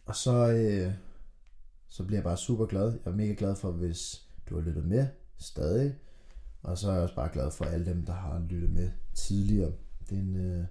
Og 0.06 0.16
så, 0.16 0.48
øh, 0.48 0.92
så 1.88 2.04
bliver 2.04 2.18
jeg 2.18 2.24
bare 2.24 2.36
super 2.36 2.66
glad. 2.66 2.92
Jeg 2.92 3.12
er 3.12 3.16
mega 3.16 3.34
glad 3.38 3.56
for, 3.56 3.70
hvis 3.70 4.26
du 4.50 4.54
har 4.54 4.62
lyttet 4.62 4.84
med 4.84 5.06
stadig. 5.38 5.94
Og 6.62 6.78
så 6.78 6.88
er 6.88 6.92
jeg 6.92 7.02
også 7.02 7.14
bare 7.14 7.32
glad 7.32 7.50
for 7.50 7.64
alle 7.64 7.86
dem, 7.86 8.06
der 8.06 8.12
har 8.12 8.38
lyttet 8.38 8.70
med 8.70 8.90
tidligere. 9.14 9.72
Det 10.10 10.18
er 10.18 10.22
en, 10.22 10.36
øh, 10.36 10.64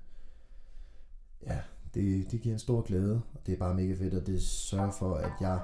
ja, 1.45 1.59
det, 1.97 2.31
det 2.31 2.41
giver 2.41 2.55
en 2.55 2.59
stor 2.59 2.81
glæde, 2.81 3.21
og 3.33 3.39
det 3.45 3.53
er 3.53 3.57
bare 3.57 3.73
mega 3.73 3.93
fedt, 3.93 4.13
og 4.13 4.27
det 4.27 4.41
sørger 4.41 4.91
for, 4.91 5.15
at 5.15 5.31
jeg 5.41 5.59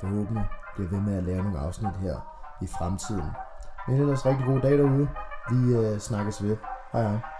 forhåbentlig 0.00 0.44
bliver 0.74 0.90
ved 0.90 1.00
med 1.00 1.16
at 1.16 1.24
lave 1.24 1.42
nogle 1.42 1.58
afsnit 1.58 1.96
her 1.96 2.16
i 2.62 2.66
fremtiden. 2.66 3.30
Men 3.88 4.00
ellers 4.00 4.26
rigtig 4.26 4.46
god 4.46 4.60
dag 4.60 4.78
derude. 4.78 5.08
Vi 5.50 5.74
øh, 5.74 5.98
snakkes 5.98 6.42
ved. 6.42 6.56
Hej 6.92 7.02
hej. 7.02 7.31